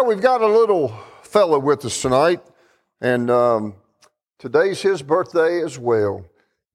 Well, 0.00 0.08
we've 0.08 0.22
got 0.22 0.40
a 0.40 0.46
little 0.46 0.98
fellow 1.24 1.58
with 1.58 1.84
us 1.84 2.00
tonight, 2.00 2.40
and 3.02 3.30
um, 3.30 3.74
today's 4.38 4.80
his 4.80 5.02
birthday 5.02 5.62
as 5.62 5.78
well. 5.78 6.24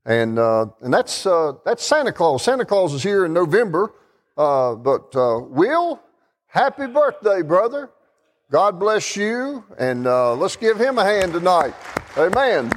And, 0.06 0.38
uh, 0.38 0.68
and 0.82 0.94
that's, 0.94 1.26
uh, 1.26 1.54
that's 1.66 1.84
Santa 1.84 2.12
Claus. 2.12 2.44
Santa 2.44 2.66
Claus 2.66 2.94
is 2.94 3.02
here 3.02 3.26
in 3.26 3.34
November. 3.34 3.96
Uh, 4.38 4.76
but 4.76 5.16
uh, 5.16 5.40
Will, 5.40 6.00
happy 6.46 6.86
birthday, 6.86 7.42
brother. 7.42 7.90
God 8.52 8.80
bless 8.80 9.16
you. 9.16 9.64
And 9.80 10.06
uh, 10.06 10.36
let's 10.36 10.56
give 10.56 10.78
him 10.80 11.00
a 11.00 11.04
hand 11.04 11.34
tonight. 11.34 11.74
Amen. 12.18 12.72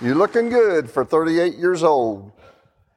You're 0.00 0.14
looking 0.14 0.48
good 0.48 0.90
for 0.90 1.04
38 1.04 1.56
years 1.56 1.82
old. 1.82 2.32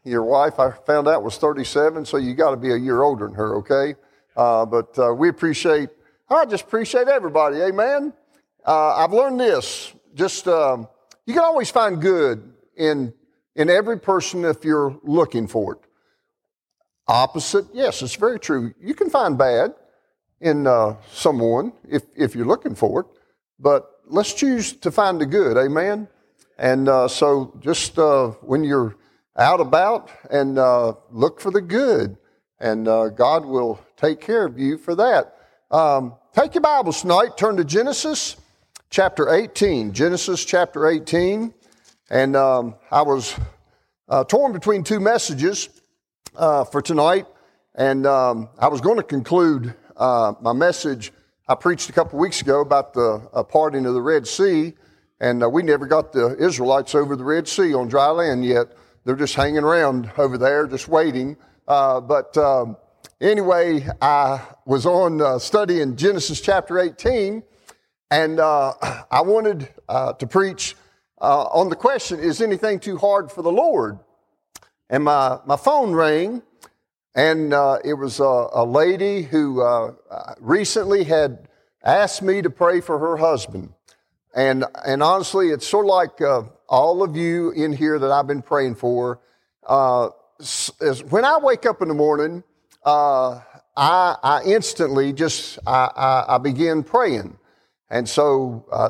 Your 0.05 0.23
wife, 0.23 0.61
I 0.61 0.71
found 0.71 1.09
out, 1.09 1.23
was 1.23 1.35
37, 1.35 2.05
so 2.05 2.15
you 2.15 2.35
got 2.35 2.51
to 2.51 2.57
be 2.57 2.71
a 2.71 2.77
year 2.77 3.01
older 3.01 3.27
than 3.27 3.35
her, 3.35 3.57
okay? 3.57 3.95
Uh, 4.35 4.65
but 4.65 4.97
uh, 4.97 5.13
we 5.13 5.29
appreciate, 5.29 5.89
I 6.29 6.45
just 6.45 6.63
appreciate 6.65 7.07
everybody. 7.07 7.57
Amen. 7.61 8.13
Uh, 8.65 8.95
I've 8.95 9.13
learned 9.13 9.39
this. 9.39 9.93
Just, 10.13 10.47
um, 10.47 10.87
you 11.25 11.33
can 11.33 11.43
always 11.43 11.69
find 11.69 12.01
good 12.01 12.53
in, 12.77 13.13
in 13.55 13.69
every 13.69 13.99
person 13.99 14.45
if 14.45 14.63
you're 14.63 14.97
looking 15.03 15.47
for 15.47 15.73
it. 15.73 15.79
Opposite, 17.07 17.65
yes, 17.73 18.01
it's 18.01 18.15
very 18.15 18.39
true. 18.39 18.73
You 18.79 18.93
can 18.93 19.09
find 19.09 19.37
bad 19.37 19.73
in 20.39 20.67
uh, 20.67 20.95
someone 21.11 21.73
if, 21.89 22.03
if 22.15 22.35
you're 22.35 22.45
looking 22.45 22.75
for 22.75 23.01
it, 23.01 23.07
but 23.59 24.01
let's 24.05 24.33
choose 24.33 24.73
to 24.73 24.91
find 24.91 25.19
the 25.19 25.25
good. 25.25 25.57
Amen. 25.57 26.07
And 26.57 26.87
uh, 26.87 27.07
so 27.07 27.57
just 27.59 27.97
uh, 27.97 28.27
when 28.41 28.63
you're 28.63 28.95
out 29.35 29.59
about 29.59 30.11
and 30.29 30.55
look 31.11 31.41
for 31.41 31.51
the 31.51 31.61
good, 31.61 32.17
and 32.59 32.87
uh, 32.87 33.09
God 33.09 33.45
will 33.45 33.79
take 33.97 34.19
care 34.19 34.45
of 34.45 34.59
you 34.59 34.77
for 34.77 34.95
that. 34.95 35.35
Um, 35.71 36.15
take 36.33 36.55
your 36.55 36.61
Bibles 36.61 37.01
tonight, 37.01 37.37
turn 37.37 37.57
to 37.57 37.63
Genesis 37.63 38.35
chapter 38.89 39.33
18. 39.33 39.93
Genesis 39.93 40.43
chapter 40.43 40.87
18. 40.87 41.53
And 42.09 42.35
um, 42.35 42.75
I 42.91 43.03
was 43.03 43.35
uh, 44.07 44.23
torn 44.23 44.51
between 44.51 44.83
two 44.83 44.99
messages 44.99 45.69
uh, 46.35 46.63
for 46.63 46.81
tonight, 46.81 47.27
and 47.75 48.05
um, 48.07 48.49
I 48.57 48.67
was 48.67 48.81
going 48.81 48.97
to 48.97 49.03
conclude 49.03 49.75
uh, 49.95 50.33
my 50.41 50.53
message 50.53 51.11
I 51.47 51.55
preached 51.55 51.89
a 51.89 51.93
couple 51.93 52.19
weeks 52.19 52.41
ago 52.41 52.61
about 52.61 52.93
the 52.93 53.27
uh, 53.33 53.43
parting 53.43 53.85
of 53.85 53.93
the 53.93 54.01
Red 54.01 54.27
Sea, 54.27 54.73
and 55.19 55.43
uh, 55.43 55.49
we 55.49 55.63
never 55.63 55.85
got 55.85 56.11
the 56.11 56.35
Israelites 56.39 56.95
over 56.95 57.15
the 57.15 57.23
Red 57.23 57.47
Sea 57.47 57.73
on 57.73 57.87
dry 57.87 58.09
land 58.09 58.45
yet. 58.45 58.67
They're 59.05 59.15
just 59.15 59.35
hanging 59.35 59.63
around 59.63 60.11
over 60.17 60.37
there, 60.37 60.67
just 60.67 60.87
waiting. 60.87 61.37
Uh, 61.69 62.01
but 62.01 62.35
um, 62.35 62.75
anyway, 63.21 63.87
I 64.01 64.41
was 64.65 64.85
on 64.85 65.39
studying 65.39 65.95
Genesis 65.95 66.41
chapter 66.41 66.79
18, 66.79 67.43
and 68.11 68.39
I 68.41 69.21
wanted 69.21 69.69
to 69.87 70.27
preach 70.27 70.75
on 71.21 71.69
the 71.69 71.77
question, 71.77 72.19
is 72.19 72.41
anything 72.41 72.79
too 72.79 72.97
hard 72.97 73.31
for 73.31 73.41
the 73.41 73.51
Lord? 73.51 73.99
and 74.89 75.03
my, 75.03 75.39
my 75.45 75.55
phone 75.55 75.93
rang, 75.93 76.41
and 77.15 77.53
uh, 77.53 77.77
it 77.83 77.93
was 77.93 78.19
a, 78.19 78.47
a 78.53 78.65
lady 78.65 79.21
who 79.21 79.61
uh, 79.61 79.93
recently 80.39 81.03
had 81.03 81.47
asked 81.83 82.21
me 82.21 82.41
to 82.41 82.49
pray 82.49 82.81
for 82.81 82.97
her 82.97 83.17
husband. 83.17 83.73
And, 84.35 84.65
and 84.85 85.01
honestly, 85.01 85.49
it's 85.49 85.67
sort 85.67 85.85
of 85.85 85.89
like 85.89 86.21
uh, 86.21 86.43
all 86.67 87.03
of 87.03 87.15
you 87.15 87.51
in 87.51 87.73
here 87.73 87.99
that 87.99 88.11
I've 88.11 88.27
been 88.27 88.41
praying 88.41 88.75
for. 88.75 89.19
Uh, 89.65 90.09
when 91.09 91.25
I 91.25 91.37
wake 91.37 91.65
up 91.65 91.81
in 91.81 91.87
the 91.87 91.93
morning, 91.93 92.43
uh, 92.85 93.41
I, 93.75 94.15
I, 94.23 94.43
instantly 94.45 95.13
just 95.13 95.59
I, 95.67 95.89
I, 95.95 96.35
I, 96.35 96.37
begin 96.37 96.83
praying, 96.83 97.37
and 97.89 98.07
so 98.07 98.65
uh, 98.71 98.89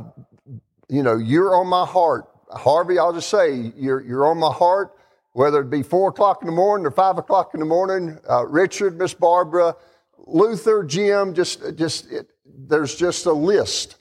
you 0.88 1.04
know 1.04 1.18
you're 1.18 1.56
on 1.56 1.68
my 1.68 1.86
heart, 1.86 2.26
Harvey. 2.52 3.00
I'll 3.00 3.14
just 3.14 3.30
say 3.30 3.72
you're 3.76 4.02
you're 4.02 4.28
on 4.28 4.38
my 4.38 4.52
heart 4.52 4.94
whether 5.34 5.62
it 5.62 5.70
be 5.70 5.84
four 5.84 6.10
o'clock 6.10 6.42
in 6.42 6.48
the 6.48 6.54
morning 6.54 6.86
or 6.86 6.92
five 6.92 7.18
o'clock 7.18 7.54
in 7.54 7.60
the 7.60 7.66
morning, 7.66 8.18
uh, 8.30 8.46
Richard, 8.46 8.98
Miss 8.98 9.14
Barbara, 9.14 9.76
Luther, 10.18 10.84
Jim, 10.84 11.34
just, 11.34 11.78
just, 11.78 12.12
it, 12.12 12.28
there's 12.46 12.96
just 12.96 13.26
a 13.26 13.32
list. 13.32 13.96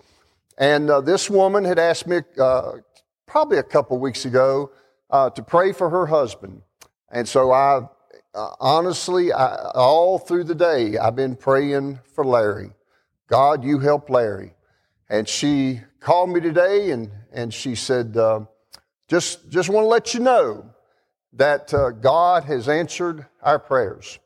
And 0.58 0.90
uh, 0.90 1.00
this 1.00 1.30
woman 1.30 1.64
had 1.64 1.78
asked 1.78 2.06
me 2.06 2.22
uh, 2.40 2.72
probably 3.26 3.58
a 3.58 3.62
couple 3.62 3.98
weeks 3.98 4.24
ago 4.24 4.72
uh, 5.10 5.30
to 5.30 5.42
pray 5.42 5.72
for 5.72 5.90
her 5.90 6.06
husband. 6.06 6.62
And 7.10 7.26
so 7.26 7.52
I, 7.52 7.82
uh, 8.34 8.50
honestly, 8.60 9.32
I, 9.32 9.70
all 9.74 10.18
through 10.18 10.44
the 10.44 10.54
day, 10.54 10.98
I've 10.98 11.16
been 11.16 11.36
praying 11.36 12.00
for 12.14 12.24
Larry. 12.24 12.70
God, 13.28 13.64
you 13.64 13.78
help 13.78 14.10
Larry. 14.10 14.54
And 15.08 15.28
she 15.28 15.80
called 16.00 16.30
me 16.30 16.40
today 16.40 16.90
and, 16.90 17.10
and 17.32 17.52
she 17.52 17.74
said, 17.74 18.16
uh, 18.16 18.40
just, 19.08 19.48
just 19.50 19.70
want 19.70 19.84
to 19.84 19.88
let 19.88 20.12
you 20.12 20.20
know 20.20 20.70
that 21.32 21.72
uh, 21.72 21.90
God 21.90 22.44
has 22.44 22.68
answered 22.68 23.26
our 23.42 23.58
prayers. 23.58 24.18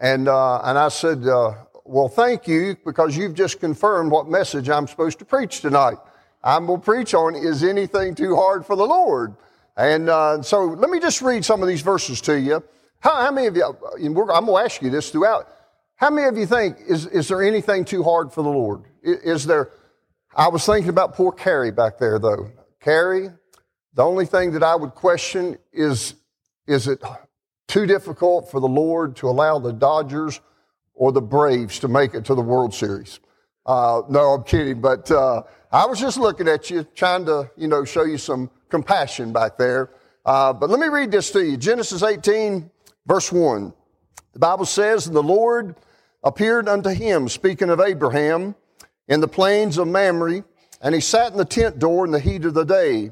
And, 0.00 0.28
uh, 0.28 0.60
and 0.62 0.78
I 0.78 0.88
said, 0.88 1.26
uh, 1.26 1.54
Well, 1.84 2.08
thank 2.08 2.48
you 2.48 2.76
because 2.84 3.16
you've 3.16 3.34
just 3.34 3.60
confirmed 3.60 4.10
what 4.10 4.28
message 4.28 4.68
I'm 4.70 4.86
supposed 4.86 5.18
to 5.18 5.24
preach 5.24 5.60
tonight. 5.60 5.98
I'm 6.42 6.66
going 6.66 6.80
to 6.80 6.84
preach 6.84 7.14
on 7.14 7.34
Is 7.34 7.62
anything 7.62 8.14
too 8.14 8.34
hard 8.34 8.66
for 8.66 8.76
the 8.76 8.86
Lord? 8.86 9.34
And 9.76 10.08
uh, 10.08 10.42
so 10.42 10.64
let 10.64 10.90
me 10.90 11.00
just 11.00 11.20
read 11.22 11.44
some 11.44 11.62
of 11.62 11.68
these 11.68 11.82
verses 11.82 12.20
to 12.22 12.38
you. 12.38 12.62
How, 13.00 13.16
how 13.16 13.30
many 13.30 13.46
of 13.46 13.56
you, 13.56 13.64
I'm 13.64 14.14
going 14.14 14.46
to 14.46 14.56
ask 14.58 14.80
you 14.80 14.90
this 14.90 15.10
throughout. 15.10 15.48
How 15.96 16.10
many 16.10 16.28
of 16.28 16.36
you 16.36 16.46
think, 16.46 16.78
is, 16.86 17.06
is 17.06 17.28
there 17.28 17.42
anything 17.42 17.84
too 17.84 18.02
hard 18.02 18.32
for 18.32 18.42
the 18.42 18.50
Lord? 18.50 18.82
Is, 19.02 19.18
is 19.18 19.46
there, 19.46 19.70
I 20.34 20.48
was 20.48 20.64
thinking 20.64 20.88
about 20.88 21.14
poor 21.14 21.32
Carrie 21.32 21.70
back 21.70 21.98
there 21.98 22.18
though. 22.18 22.50
Carrie, 22.80 23.30
the 23.94 24.02
only 24.02 24.26
thing 24.26 24.52
that 24.52 24.62
I 24.62 24.74
would 24.74 24.90
question 24.90 25.58
is 25.72 26.14
is 26.66 26.88
it 26.88 27.02
too 27.68 27.86
difficult 27.86 28.50
for 28.50 28.60
the 28.60 28.68
Lord 28.68 29.16
to 29.16 29.28
allow 29.28 29.58
the 29.58 29.72
Dodgers 29.72 30.40
or 30.94 31.12
the 31.12 31.20
Braves 31.20 31.78
to 31.80 31.88
make 31.88 32.14
it 32.14 32.24
to 32.26 32.34
the 32.34 32.42
World 32.42 32.74
Series? 32.74 33.20
Uh, 33.66 34.02
no, 34.08 34.32
I'm 34.32 34.44
kidding, 34.44 34.80
but 34.80 35.10
uh, 35.10 35.42
I 35.74 35.86
was 35.86 35.98
just 35.98 36.18
looking 36.18 36.46
at 36.46 36.70
you, 36.70 36.84
trying 36.94 37.24
to, 37.26 37.50
you 37.56 37.66
know, 37.66 37.84
show 37.84 38.04
you 38.04 38.16
some 38.16 38.48
compassion 38.68 39.32
back 39.32 39.58
there. 39.58 39.90
Uh, 40.24 40.52
but 40.52 40.70
let 40.70 40.78
me 40.78 40.86
read 40.86 41.10
this 41.10 41.32
to 41.32 41.44
you 41.44 41.56
Genesis 41.56 42.04
18, 42.04 42.70
verse 43.08 43.32
1. 43.32 43.72
The 44.34 44.38
Bible 44.38 44.66
says, 44.66 45.08
And 45.08 45.16
the 45.16 45.22
Lord 45.22 45.74
appeared 46.22 46.68
unto 46.68 46.90
him, 46.90 47.28
speaking 47.28 47.70
of 47.70 47.80
Abraham, 47.80 48.54
in 49.08 49.20
the 49.20 49.26
plains 49.26 49.76
of 49.76 49.88
Mamre, 49.88 50.44
and 50.80 50.94
he 50.94 51.00
sat 51.00 51.32
in 51.32 51.38
the 51.38 51.44
tent 51.44 51.80
door 51.80 52.04
in 52.04 52.12
the 52.12 52.20
heat 52.20 52.44
of 52.44 52.54
the 52.54 52.62
day. 52.62 53.10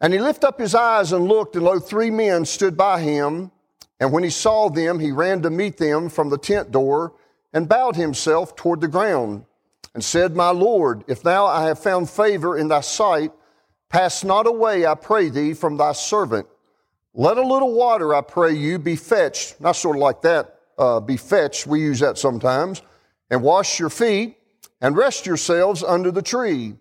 And 0.00 0.12
he 0.12 0.20
lifted 0.20 0.46
up 0.46 0.60
his 0.60 0.76
eyes 0.76 1.10
and 1.10 1.26
looked, 1.26 1.56
and 1.56 1.64
lo, 1.64 1.80
three 1.80 2.12
men 2.12 2.44
stood 2.44 2.76
by 2.76 3.00
him. 3.00 3.50
And 3.98 4.12
when 4.12 4.22
he 4.22 4.30
saw 4.30 4.68
them, 4.68 5.00
he 5.00 5.10
ran 5.10 5.42
to 5.42 5.50
meet 5.50 5.78
them 5.78 6.08
from 6.08 6.30
the 6.30 6.38
tent 6.38 6.70
door 6.70 7.14
and 7.52 7.68
bowed 7.68 7.96
himself 7.96 8.54
toward 8.54 8.80
the 8.80 8.86
ground 8.86 9.44
and 9.94 10.04
said, 10.04 10.36
My 10.36 10.50
Lord, 10.50 11.04
if 11.08 11.24
now 11.24 11.46
I 11.46 11.64
have 11.64 11.78
found 11.78 12.08
favor 12.08 12.56
in 12.56 12.68
thy 12.68 12.80
sight, 12.80 13.32
pass 13.88 14.24
not 14.24 14.46
away, 14.46 14.86
I 14.86 14.94
pray 14.94 15.28
thee, 15.28 15.54
from 15.54 15.76
thy 15.76 15.92
servant. 15.92 16.46
Let 17.12 17.38
a 17.38 17.46
little 17.46 17.74
water, 17.74 18.14
I 18.14 18.20
pray 18.20 18.52
you, 18.52 18.78
be 18.78 18.96
fetched. 18.96 19.60
Not 19.60 19.72
sort 19.72 19.96
of 19.96 20.00
like 20.00 20.22
that, 20.22 20.60
uh, 20.78 21.00
be 21.00 21.16
fetched. 21.16 21.66
We 21.66 21.80
use 21.80 22.00
that 22.00 22.18
sometimes. 22.18 22.82
And 23.30 23.42
wash 23.42 23.78
your 23.78 23.90
feet 23.90 24.36
and 24.80 24.96
rest 24.96 25.26
yourselves 25.26 25.82
under 25.82 26.10
the 26.10 26.22
tree. 26.22 26.74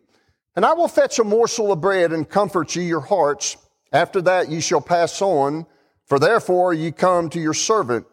And 0.55 0.65
I 0.65 0.73
will 0.73 0.87
fetch 0.87 1.19
a 1.19 1.23
morsel 1.23 1.71
of 1.71 1.81
bread 1.81 2.11
and 2.11 2.27
comfort 2.27 2.75
ye 2.75 2.83
your 2.83 3.01
hearts. 3.01 3.57
After 3.91 4.21
that 4.21 4.49
ye 4.49 4.61
shall 4.61 4.81
pass 4.81 5.21
on, 5.21 5.65
for 6.05 6.19
therefore 6.19 6.73
ye 6.73 6.91
come 6.91 7.29
to 7.29 7.39
your 7.39 7.53
servant. 7.53 8.05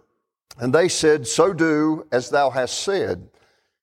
And 0.58 0.74
they 0.74 0.88
said, 0.88 1.26
So 1.26 1.52
do 1.52 2.06
as 2.10 2.30
thou 2.30 2.50
hast 2.50 2.78
said. 2.78 3.28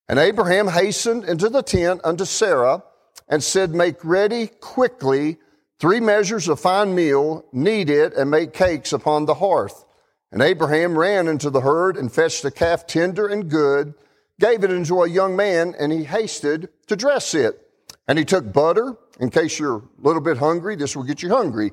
And 0.07 0.19
Abraham 0.19 0.67
hastened 0.67 1.23
into 1.23 1.49
the 1.49 1.61
tent 1.61 2.01
unto 2.03 2.25
Sarah 2.25 2.83
and 3.27 3.43
said, 3.43 3.71
Make 3.71 4.03
ready 4.03 4.47
quickly 4.47 5.37
three 5.79 5.99
measures 5.99 6.47
of 6.47 6.59
fine 6.59 6.93
meal, 6.93 7.45
knead 7.51 7.89
it, 7.89 8.13
and 8.13 8.29
make 8.29 8.53
cakes 8.53 8.93
upon 8.93 9.25
the 9.25 9.35
hearth. 9.35 9.85
And 10.31 10.41
Abraham 10.41 10.97
ran 10.97 11.27
into 11.27 11.49
the 11.49 11.61
herd 11.61 11.95
and 11.95 12.11
fetched 12.11 12.43
a 12.43 12.51
calf 12.51 12.87
tender 12.87 13.27
and 13.27 13.49
good, 13.49 13.93
gave 14.39 14.63
it 14.63 14.71
unto 14.71 15.03
a 15.03 15.09
young 15.09 15.35
man, 15.35 15.75
and 15.77 15.91
he 15.91 16.03
hasted 16.03 16.69
to 16.87 16.95
dress 16.95 17.33
it. 17.33 17.59
And 18.07 18.17
he 18.17 18.25
took 18.25 18.51
butter, 18.51 18.97
in 19.19 19.29
case 19.29 19.59
you're 19.59 19.77
a 19.77 19.81
little 19.99 20.21
bit 20.21 20.37
hungry, 20.37 20.75
this 20.75 20.95
will 20.95 21.03
get 21.03 21.21
you 21.21 21.29
hungry. 21.29 21.71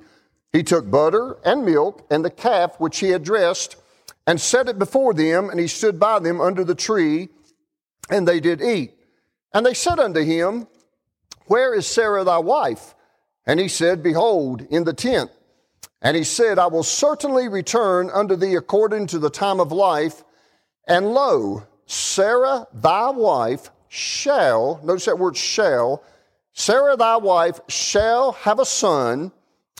He 0.53 0.63
took 0.63 0.91
butter 0.91 1.39
and 1.45 1.65
milk 1.65 2.07
and 2.11 2.25
the 2.25 2.31
calf 2.31 2.79
which 2.79 2.99
he 2.99 3.11
had 3.11 3.25
dressed 3.25 3.77
and 4.27 4.41
set 4.41 4.69
it 4.69 4.79
before 4.79 5.15
them, 5.15 5.51
and 5.51 5.59
he 5.59 5.67
stood 5.67 5.99
by 5.99 6.19
them 6.19 6.41
under 6.41 6.63
the 6.63 6.75
tree, 6.75 7.29
and 8.11 8.27
they 8.27 8.41
did 8.41 8.61
eat. 8.61 8.95
And 9.55 9.65
they 9.65 9.75
said 9.75 9.99
unto 9.99 10.21
him, 10.21 10.67
Where 11.47 11.75
is 11.75 11.87
Sarah 11.87 12.25
thy 12.25 12.39
wife? 12.39 12.95
And 13.47 13.59
he 13.59 13.69
said, 13.69 14.03
Behold, 14.03 14.63
in 14.71 14.85
the 14.85 14.93
tent. 14.93 15.31
And 16.03 16.17
he 16.17 16.25
said, 16.25 16.59
I 16.59 16.67
will 16.67 16.83
certainly 16.83 17.49
return 17.49 18.11
unto 18.11 18.37
thee 18.37 18.55
according 18.55 19.09
to 19.09 19.19
the 19.19 19.31
time 19.31 19.61
of 19.61 19.73
life. 19.73 20.25
And 20.87 21.13
lo, 21.13 21.65
Sarah 21.87 22.67
thy 22.73 23.11
wife 23.11 23.71
shall, 23.89 24.81
notice 24.83 25.07
that 25.07 25.19
word 25.19 25.37
shall, 25.37 26.03
Sarah 26.53 26.97
thy 26.97 27.17
wife 27.17 27.61
shall 27.69 28.33
have 28.33 28.59
a 28.59 28.65
son, 28.65 29.33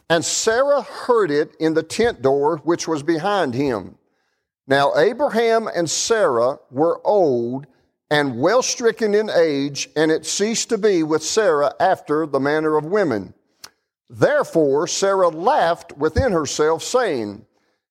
and 0.09 0.25
Sarah 0.25 0.83
heard 0.83 1.31
it 1.31 1.55
in 1.61 1.75
the 1.75 1.83
tent 1.83 2.21
door 2.21 2.59
which 2.59 2.89
was 2.89 3.03
behind 3.03 3.55
him. 3.55 3.97
Now 4.67 4.97
Abraham 4.97 5.69
and 5.69 5.89
Sarah 5.89 6.59
were 6.71 7.01
old 7.05 7.67
and 8.11 8.41
well 8.41 8.63
stricken 8.63 9.15
in 9.15 9.31
age, 9.31 9.89
and 9.95 10.11
it 10.11 10.27
ceased 10.27 10.69
to 10.71 10.79
be 10.79 11.03
with 11.03 11.23
Sarah 11.23 11.75
after 11.79 12.27
the 12.27 12.41
manner 12.41 12.77
of 12.77 12.85
women. 12.85 13.35
Therefore 14.09 14.89
Sarah 14.89 15.29
laughed 15.29 15.97
within 15.97 16.33
herself, 16.33 16.83
saying, 16.83 17.47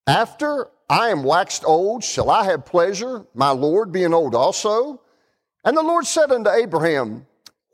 After 0.05 0.67
I 0.89 1.09
am 1.09 1.23
waxed 1.23 1.63
old, 1.65 2.03
shall 2.03 2.29
I 2.29 2.43
have 2.45 2.65
pleasure, 2.65 3.25
my 3.33 3.51
Lord 3.51 3.91
being 3.91 4.13
old 4.13 4.35
also? 4.35 5.01
And 5.63 5.77
the 5.77 5.83
Lord 5.83 6.05
said 6.05 6.31
unto 6.31 6.49
Abraham, 6.49 7.25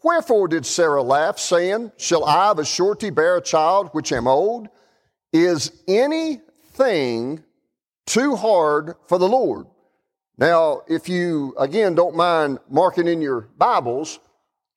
Wherefore 0.03 0.48
did 0.48 0.68
Sarah 0.68 1.01
laugh, 1.01 1.39
saying, 1.39 1.91
Shall 1.98 2.24
I 2.25 2.51
of 2.51 2.59
a 2.59 2.65
surety 2.65 3.09
bear 3.09 3.38
a 3.38 3.41
child 3.41 3.89
which 3.94 4.12
am 4.12 4.27
old? 4.27 4.68
Is 5.33 5.71
anything 5.88 7.44
too 8.06 8.36
hard 8.36 8.94
for 9.07 9.18
the 9.18 9.27
Lord? 9.27 9.65
Now, 10.38 10.82
if 10.88 11.08
you, 11.08 11.56
again, 11.58 11.96
don't 11.96 12.16
mind 12.16 12.60
marking 12.70 13.08
in 13.08 13.22
your 13.22 13.50
Bibles, 13.58 14.20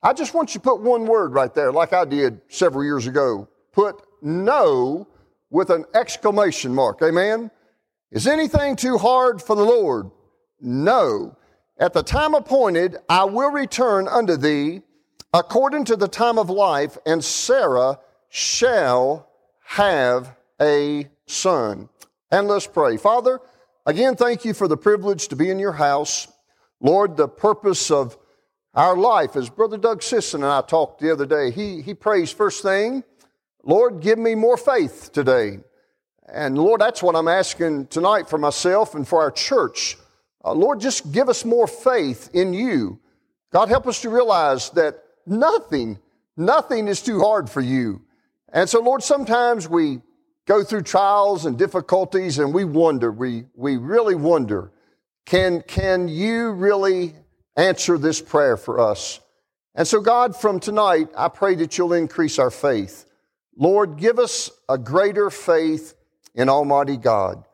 I 0.02 0.12
just 0.12 0.32
want 0.34 0.54
you 0.54 0.60
to 0.60 0.64
put 0.64 0.80
one 0.80 1.06
word 1.06 1.32
right 1.32 1.52
there, 1.52 1.72
like 1.72 1.92
I 1.92 2.04
did 2.04 2.40
several 2.48 2.84
years 2.84 3.06
ago. 3.06 3.48
Put 3.72 4.00
no 4.22 5.08
with 5.50 5.70
an 5.70 5.84
exclamation 5.94 6.74
mark. 6.74 7.02
Amen? 7.02 7.50
Is 8.12 8.26
anything 8.26 8.76
too 8.76 8.98
hard 8.98 9.42
for 9.42 9.56
the 9.56 9.64
Lord? 9.64 10.10
No. 10.60 11.36
At 11.78 11.92
the 11.92 12.02
time 12.02 12.34
appointed, 12.34 12.96
I 13.08 13.24
will 13.24 13.50
return 13.50 14.08
unto 14.08 14.36
thee 14.36 14.82
according 15.34 15.84
to 15.86 15.96
the 15.96 16.08
time 16.08 16.38
of 16.38 16.48
life, 16.50 16.96
and 17.04 17.24
Sarah 17.24 17.98
shall 18.28 19.28
have 19.64 20.36
a 20.60 21.08
son. 21.26 21.88
And 22.30 22.48
let's 22.48 22.66
pray. 22.66 22.96
Father, 22.96 23.40
again, 23.88 24.14
thank 24.14 24.44
you 24.44 24.54
for 24.54 24.68
the 24.68 24.76
privilege 24.76 25.28
to 25.28 25.36
be 25.36 25.50
in 25.50 25.58
your 25.58 25.72
house. 25.72 26.28
Lord, 26.80 27.16
the 27.16 27.26
purpose 27.26 27.90
of 27.90 28.16
our 28.74 28.96
life, 28.96 29.34
as 29.34 29.50
Brother 29.50 29.76
Doug 29.76 30.02
Sisson 30.02 30.44
and 30.44 30.52
I 30.52 30.60
talked 30.60 31.00
the 31.00 31.10
other 31.10 31.26
day, 31.26 31.50
he, 31.50 31.82
he 31.82 31.94
prays 31.94 32.30
first 32.30 32.62
thing, 32.62 33.02
Lord, 33.64 34.00
give 34.00 34.18
me 34.18 34.34
more 34.34 34.56
faith 34.56 35.10
today. 35.12 35.58
And 36.32 36.56
Lord, 36.56 36.80
that's 36.80 37.02
what 37.02 37.16
I'm 37.16 37.28
asking 37.28 37.88
tonight 37.88 38.28
for 38.28 38.38
myself 38.38 38.94
and 38.94 39.08
for 39.08 39.20
our 39.20 39.32
church. 39.32 39.96
Uh, 40.44 40.52
Lord, 40.52 40.80
just 40.80 41.10
give 41.10 41.28
us 41.28 41.44
more 41.44 41.66
faith 41.66 42.30
in 42.32 42.54
you. 42.54 43.00
God, 43.52 43.68
help 43.68 43.86
us 43.88 44.02
to 44.02 44.10
realize 44.10 44.70
that 44.70 45.02
Nothing, 45.28 45.98
nothing 46.38 46.88
is 46.88 47.02
too 47.02 47.20
hard 47.20 47.50
for 47.50 47.60
you. 47.60 48.00
And 48.50 48.68
so, 48.68 48.80
Lord, 48.80 49.02
sometimes 49.02 49.68
we 49.68 50.00
go 50.48 50.64
through 50.64 50.82
trials 50.82 51.44
and 51.44 51.56
difficulties 51.58 52.38
and 52.38 52.52
we 52.52 52.64
wonder, 52.64 53.12
we, 53.12 53.44
we 53.54 53.76
really 53.76 54.14
wonder, 54.14 54.72
can, 55.26 55.62
can 55.62 56.08
you 56.08 56.50
really 56.50 57.14
answer 57.56 57.98
this 57.98 58.20
prayer 58.20 58.56
for 58.56 58.80
us? 58.80 59.20
And 59.74 59.86
so, 59.86 60.00
God, 60.00 60.34
from 60.34 60.58
tonight, 60.58 61.10
I 61.16 61.28
pray 61.28 61.54
that 61.56 61.76
you'll 61.76 61.92
increase 61.92 62.38
our 62.38 62.50
faith. 62.50 63.04
Lord, 63.56 63.98
give 63.98 64.18
us 64.18 64.50
a 64.68 64.78
greater 64.78 65.30
faith 65.30 65.94
in 66.34 66.48
Almighty 66.48 66.96
God. 66.96 67.44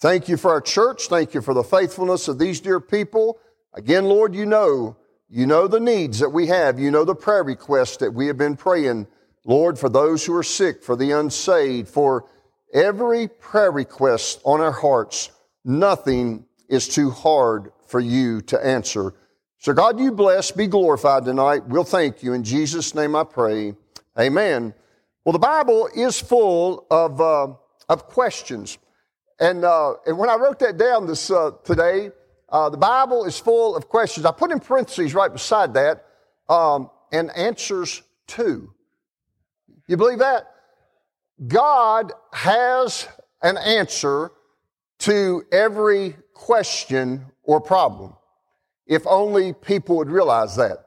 Thank 0.00 0.28
you 0.28 0.36
for 0.36 0.50
our 0.50 0.60
church. 0.60 1.06
Thank 1.06 1.32
you 1.32 1.40
for 1.40 1.54
the 1.54 1.62
faithfulness 1.62 2.26
of 2.26 2.38
these 2.38 2.60
dear 2.60 2.80
people. 2.80 3.38
Again, 3.72 4.06
Lord, 4.06 4.34
you 4.34 4.44
know 4.44 4.96
you 5.32 5.46
know 5.46 5.68
the 5.68 5.78
needs 5.78 6.18
that 6.18 6.30
we 6.30 6.48
have. 6.48 6.80
You 6.80 6.90
know 6.90 7.04
the 7.04 7.14
prayer 7.14 7.44
requests 7.44 7.98
that 7.98 8.12
we 8.12 8.26
have 8.26 8.36
been 8.36 8.56
praying. 8.56 9.06
Lord, 9.44 9.78
for 9.78 9.88
those 9.88 10.26
who 10.26 10.34
are 10.34 10.42
sick, 10.42 10.82
for 10.82 10.96
the 10.96 11.12
unsaved, 11.12 11.88
for 11.88 12.24
every 12.72 13.28
prayer 13.28 13.70
request 13.70 14.40
on 14.44 14.60
our 14.60 14.72
hearts, 14.72 15.30
nothing 15.64 16.44
is 16.68 16.88
too 16.88 17.10
hard 17.10 17.72
for 17.86 18.00
you 18.00 18.40
to 18.42 18.64
answer. 18.64 19.14
So 19.58 19.72
God, 19.72 20.00
you 20.00 20.12
bless, 20.12 20.50
be 20.50 20.66
glorified 20.66 21.24
tonight. 21.24 21.66
We'll 21.66 21.84
thank 21.84 22.22
you. 22.22 22.32
In 22.32 22.44
Jesus' 22.44 22.94
name 22.94 23.14
I 23.14 23.24
pray. 23.24 23.74
Amen. 24.18 24.72
Well, 25.24 25.32
the 25.32 25.38
Bible 25.38 25.88
is 25.94 26.18
full 26.20 26.86
of, 26.90 27.20
uh, 27.20 27.48
of 27.88 28.06
questions. 28.06 28.78
And, 29.38 29.64
uh, 29.64 29.94
and 30.06 30.18
when 30.18 30.30
I 30.30 30.36
wrote 30.36 30.58
that 30.60 30.78
down 30.78 31.06
this, 31.06 31.30
uh, 31.30 31.52
today, 31.64 32.10
uh, 32.48 32.68
the 32.70 32.76
Bible 32.76 33.24
is 33.24 33.38
full 33.38 33.76
of 33.76 33.88
questions. 33.88 34.26
I 34.26 34.32
put 34.32 34.50
in 34.50 34.60
parentheses 34.60 35.14
right 35.14 35.32
beside 35.32 35.74
that, 35.74 36.06
um, 36.48 36.90
and 37.12 37.30
answers 37.36 38.02
to. 38.28 38.72
You 39.86 39.96
believe 39.96 40.20
that? 40.20 40.54
God 41.46 42.12
has 42.32 43.08
an 43.42 43.56
answer 43.56 44.32
to 45.00 45.44
every 45.50 46.16
question 46.34 47.26
or 47.42 47.60
problem. 47.60 48.14
If 48.86 49.06
only 49.06 49.52
people 49.52 49.96
would 49.96 50.10
realize 50.10 50.56
that. 50.56 50.86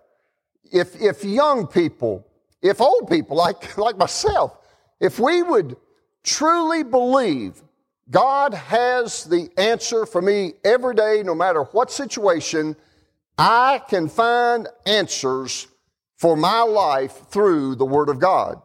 If, 0.72 1.00
if 1.02 1.24
young 1.24 1.68
people, 1.68 2.28
if 2.62 2.82
old 2.82 3.10
people 3.10 3.38
like, 3.38 3.78
like 3.78 3.98
myself, 3.98 4.58
if 5.00 5.20
we 5.20 5.42
would 5.42 5.76
truly 6.24 6.84
believe 6.84 7.62
God 8.10 8.54
has 8.54 9.24
the 9.24 9.50
answer 9.58 10.06
for 10.06 10.22
me 10.22 10.54
every 10.64 10.96
day, 10.96 11.24
no 11.24 11.34
matter 11.34 11.64
what 11.64 11.92
situation. 11.92 12.76
I 13.38 13.82
can 13.90 14.10
find 14.10 14.68
answers 14.86 15.68
for 16.18 16.36
my 16.36 16.62
life 16.62 17.28
through 17.30 17.76
the 17.76 17.86
Word 17.86 18.10
of 18.10 18.20
God. 18.20 18.62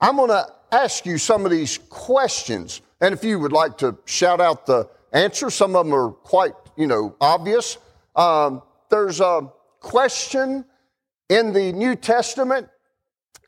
I'm 0.00 0.16
going 0.16 0.28
to 0.28 0.46
ask 0.82 1.06
you 1.06 1.18
some 1.18 1.44
of 1.44 1.50
these 1.50 1.78
questions, 1.88 2.82
and 3.00 3.14
if 3.14 3.24
you 3.24 3.38
would 3.38 3.52
like 3.52 3.78
to 3.78 3.96
shout 4.04 4.40
out 4.40 4.66
the 4.66 4.88
answer, 5.12 5.50
some 5.50 5.76
of 5.76 5.86
them 5.86 5.94
are 5.94 6.10
quite, 6.10 6.54
you 6.76 6.86
know, 6.86 7.16
obvious. 7.20 7.78
Um, 8.16 8.62
there's 8.90 9.20
a 9.20 9.50
question 9.80 10.64
in 11.28 11.52
the 11.52 11.72
New 11.72 11.96
Testament, 11.96 12.68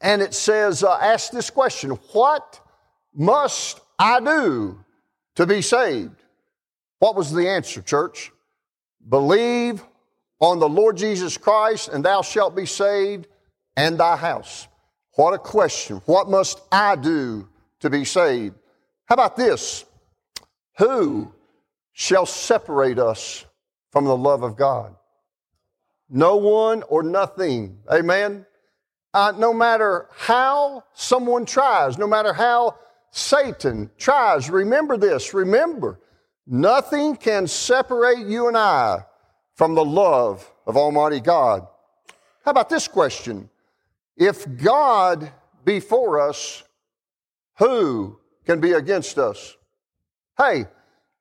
and 0.02 0.23
it 0.23 0.34
says, 0.34 0.82
uh, 0.82 0.99
"Ask 1.00 1.32
this 1.32 1.50
question: 1.50 1.90
What 2.12 2.61
must 3.14 3.81
I 3.99 4.20
do 4.20 4.84
to 5.37 5.46
be 5.46 5.62
saved. 5.62 6.23
What 6.99 7.14
was 7.14 7.32
the 7.32 7.49
answer, 7.49 7.81
church? 7.81 8.32
Believe 9.08 9.82
on 10.40 10.58
the 10.58 10.69
Lord 10.69 10.96
Jesus 10.96 11.38
Christ 11.38 11.88
and 11.88 12.05
thou 12.05 12.23
shalt 12.23 12.56
be 12.56 12.67
saved 12.67 13.26
and 13.76 13.99
thy 13.99 14.16
house. 14.16 14.66
What 15.16 15.32
a 15.32 15.38
question. 15.38 16.02
What 16.06 16.28
must 16.28 16.61
I 16.70 16.94
do 16.94 17.49
to 17.80 17.90
be 17.90 18.04
saved? 18.04 18.54
How 19.06 19.14
about 19.14 19.37
this? 19.37 19.85
Who 20.78 21.32
shall 21.92 22.26
separate 22.26 22.99
us 22.99 23.44
from 23.90 24.04
the 24.04 24.16
love 24.16 24.42
of 24.42 24.56
God? 24.56 24.94
No 26.11 26.37
one 26.37 26.82
or 26.85 27.02
nothing. 27.02 27.78
Amen. 27.90 28.46
Uh, 29.14 29.32
no 29.38 29.54
matter 29.54 30.08
how 30.14 30.85
someone 30.92 31.46
tries, 31.46 31.96
no 31.96 32.06
matter 32.06 32.35
how 32.35 32.76
Satan 33.11 33.90
tries, 33.96 34.50
remember 34.50 34.99
this, 34.99 35.32
remember, 35.32 35.99
nothing 36.46 37.16
can 37.16 37.46
separate 37.46 38.26
you 38.26 38.49
and 38.49 38.56
I 38.58 39.06
from 39.54 39.75
the 39.75 39.85
love 39.85 40.49
of 40.66 40.76
Almighty 40.76 41.20
God. 41.20 41.66
How 42.44 42.50
about 42.50 42.68
this 42.68 42.87
question? 42.87 43.49
If 44.16 44.46
God 44.56 45.30
be 45.64 45.80
for 45.80 46.20
us, 46.20 46.62
who 47.58 48.18
can 48.44 48.61
be 48.61 48.73
against 48.73 49.18
us? 49.18 49.56
Hey, 50.38 50.66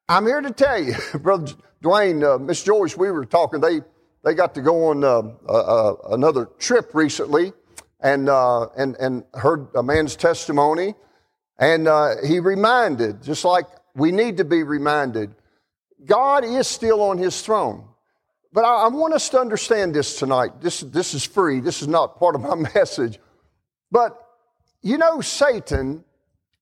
I'm 0.08 0.26
here 0.26 0.42
to 0.42 0.52
tell 0.52 0.82
you, 0.82 0.96
Brother 1.20 1.54
Dwayne, 1.84 2.24
uh, 2.24 2.38
Miss 2.38 2.64
Joyce, 2.64 2.96
we 2.96 3.12
were 3.12 3.26
talking, 3.26 3.62
they, 3.62 3.82
they 4.24 4.34
got 4.34 4.56
to 4.56 4.62
go 4.62 4.88
on 4.88 5.04
uh, 5.04 5.22
uh, 5.50 5.96
another 6.12 6.46
trip 6.60 6.94
recently 6.94 7.54
and, 8.00 8.30
uh, 8.30 8.68
and, 8.78 8.96
and 8.98 9.24
heard 9.34 9.68
a 9.76 9.84
man's 9.84 10.16
testimony 10.16 10.96
and 11.58 11.88
uh, 11.88 12.16
he 12.26 12.40
reminded, 12.40 13.24
just 13.24 13.46
like 13.46 13.66
we 13.96 14.12
need 14.12 14.38
to 14.38 14.46
be 14.46 14.64
reminded, 14.64 15.34
God 16.06 16.44
is 16.44 16.68
still 16.68 17.02
on 17.02 17.18
his 17.18 17.42
throne. 17.42 17.88
But 18.56 18.64
I, 18.64 18.86
I 18.86 18.88
want 18.88 19.14
us 19.14 19.30
to 19.30 19.40
understand 19.40 19.94
this 19.94 20.18
tonight. 20.18 20.62
This, 20.62 20.80
this 20.80 21.14
is 21.14 21.24
free, 21.24 21.60
this 21.60 21.82
is 21.84 21.88
not 21.88 22.18
part 22.18 22.34
of 22.34 22.42
my 22.42 22.56
message. 22.76 23.20
But 23.92 24.20
you 24.82 24.98
know, 24.98 25.22
Satan, 25.22 26.04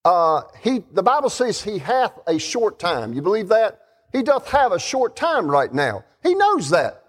uh, 0.03 0.41
he, 0.61 0.83
the 0.91 1.03
Bible 1.03 1.29
says 1.29 1.61
he 1.61 1.77
hath 1.77 2.19
a 2.27 2.37
short 2.37 2.79
time. 2.79 3.13
You 3.13 3.21
believe 3.21 3.49
that? 3.49 3.79
He 4.11 4.23
doth 4.23 4.49
have 4.49 4.71
a 4.71 4.79
short 4.79 5.15
time 5.15 5.47
right 5.47 5.73
now. 5.73 6.03
He 6.21 6.35
knows 6.35 6.69
that. 6.71 7.03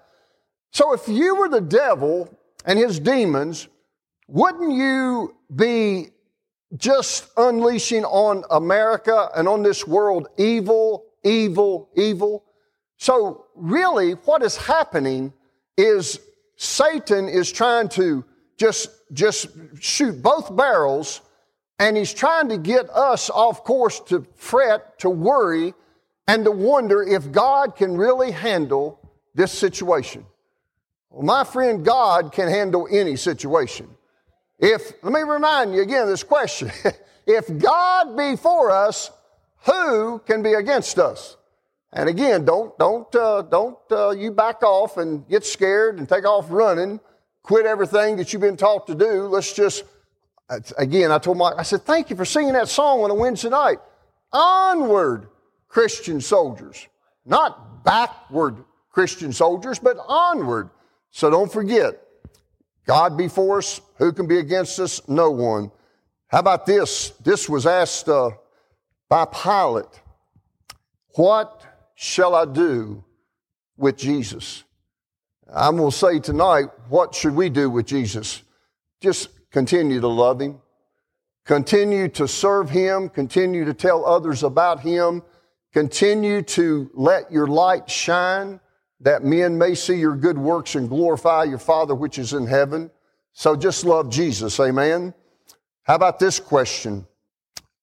So 0.70 0.92
if 0.92 1.08
you 1.08 1.36
were 1.36 1.48
the 1.48 1.60
devil 1.60 2.36
and 2.64 2.78
his 2.78 3.00
demons, 3.00 3.68
wouldn't 4.28 4.72
you 4.72 5.34
be 5.54 6.10
just 6.76 7.28
unleashing 7.36 8.04
on 8.04 8.44
America 8.50 9.30
and 9.34 9.48
on 9.48 9.62
this 9.62 9.86
world 9.86 10.28
evil, 10.36 11.04
evil, 11.22 11.88
evil. 11.94 12.43
So, 12.96 13.46
really, 13.54 14.12
what 14.12 14.42
is 14.42 14.56
happening 14.56 15.32
is 15.76 16.20
Satan 16.56 17.28
is 17.28 17.50
trying 17.50 17.88
to 17.90 18.24
just, 18.56 18.90
just 19.12 19.48
shoot 19.80 20.22
both 20.22 20.54
barrels 20.54 21.20
and 21.78 21.96
he's 21.96 22.14
trying 22.14 22.48
to 22.48 22.58
get 22.58 22.88
us 22.90 23.30
off 23.30 23.64
course 23.64 24.00
to 24.00 24.26
fret, 24.36 24.98
to 25.00 25.10
worry, 25.10 25.74
and 26.28 26.44
to 26.44 26.50
wonder 26.50 27.02
if 27.02 27.32
God 27.32 27.76
can 27.76 27.96
really 27.96 28.30
handle 28.30 29.00
this 29.34 29.52
situation. 29.52 30.24
Well, 31.10 31.24
my 31.24 31.44
friend, 31.44 31.84
God 31.84 32.32
can 32.32 32.48
handle 32.48 32.88
any 32.90 33.16
situation. 33.16 33.88
If, 34.58 34.92
let 35.02 35.12
me 35.12 35.22
remind 35.22 35.74
you 35.74 35.82
again 35.82 36.06
this 36.06 36.22
question. 36.22 36.70
if 37.26 37.58
God 37.58 38.16
be 38.16 38.36
for 38.36 38.70
us, 38.70 39.10
who 39.66 40.20
can 40.20 40.42
be 40.42 40.54
against 40.54 40.98
us? 40.98 41.36
And 41.94 42.08
again, 42.08 42.44
don't, 42.44 42.76
don't, 42.78 43.14
uh, 43.14 43.42
don't 43.42 43.78
uh, 43.90 44.10
you 44.10 44.32
back 44.32 44.62
off 44.62 44.98
and 44.98 45.26
get 45.28 45.46
scared 45.46 45.98
and 45.98 46.08
take 46.08 46.26
off 46.26 46.46
running. 46.50 47.00
Quit 47.42 47.66
everything 47.66 48.16
that 48.16 48.32
you've 48.32 48.42
been 48.42 48.56
taught 48.56 48.86
to 48.88 48.94
do. 48.94 49.22
Let's 49.22 49.54
just 49.54 49.84
Again, 50.76 51.10
I 51.10 51.18
told 51.18 51.38
Mike, 51.38 51.54
I 51.56 51.62
said, 51.62 51.82
thank 51.82 52.10
you 52.10 52.16
for 52.16 52.24
singing 52.24 52.52
that 52.52 52.68
song 52.68 53.02
on 53.02 53.10
a 53.10 53.14
Wednesday 53.14 53.48
night. 53.48 53.78
Onward, 54.32 55.28
Christian 55.68 56.20
soldiers. 56.20 56.86
Not 57.24 57.82
backward 57.84 58.56
Christian 58.90 59.32
soldiers, 59.32 59.78
but 59.78 59.96
onward. 60.06 60.68
So 61.10 61.30
don't 61.30 61.50
forget, 61.50 62.00
God 62.86 63.16
be 63.16 63.28
for 63.28 63.58
us. 63.58 63.80
Who 63.96 64.12
can 64.12 64.26
be 64.26 64.38
against 64.38 64.78
us? 64.78 65.06
No 65.08 65.30
one. 65.30 65.70
How 66.28 66.40
about 66.40 66.66
this? 66.66 67.10
This 67.22 67.48
was 67.48 67.64
asked 67.64 68.08
uh, 68.08 68.30
by 69.08 69.24
Pilate. 69.24 70.02
What 71.14 71.62
shall 71.94 72.34
I 72.34 72.44
do 72.44 73.04
with 73.76 73.96
Jesus? 73.96 74.64
I'm 75.52 75.76
going 75.76 75.90
to 75.90 75.96
say 75.96 76.18
tonight, 76.20 76.66
what 76.88 77.14
should 77.14 77.34
we 77.34 77.48
do 77.48 77.70
with 77.70 77.86
Jesus? 77.86 78.42
Just 79.00 79.28
Continue 79.54 80.00
to 80.00 80.08
love 80.08 80.40
Him. 80.40 80.60
Continue 81.44 82.08
to 82.08 82.26
serve 82.26 82.70
Him. 82.70 83.08
Continue 83.08 83.64
to 83.64 83.72
tell 83.72 84.04
others 84.04 84.42
about 84.42 84.80
Him. 84.80 85.22
Continue 85.72 86.42
to 86.42 86.90
let 86.92 87.30
your 87.30 87.46
light 87.46 87.88
shine 87.88 88.58
that 88.98 89.22
men 89.22 89.56
may 89.56 89.76
see 89.76 89.94
your 89.94 90.16
good 90.16 90.36
works 90.36 90.74
and 90.74 90.88
glorify 90.88 91.44
your 91.44 91.58
Father 91.58 91.94
which 91.94 92.18
is 92.18 92.32
in 92.32 92.48
heaven. 92.48 92.90
So 93.32 93.54
just 93.54 93.84
love 93.84 94.10
Jesus. 94.10 94.58
Amen. 94.58 95.14
How 95.84 95.94
about 95.94 96.18
this 96.18 96.40
question? 96.40 97.06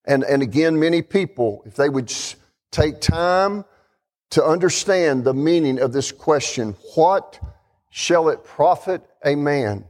And, 0.04 0.24
and 0.24 0.42
again, 0.42 0.78
many 0.78 1.00
people, 1.00 1.62
if 1.64 1.74
they 1.74 1.88
would 1.88 2.12
take 2.70 3.00
time 3.00 3.64
to 4.32 4.44
understand 4.44 5.24
the 5.24 5.34
meaning 5.34 5.80
of 5.80 5.92
this 5.92 6.12
question, 6.12 6.76
what 6.94 7.40
shall 7.90 8.28
it 8.28 8.44
profit 8.44 9.02
a 9.24 9.34
man 9.34 9.86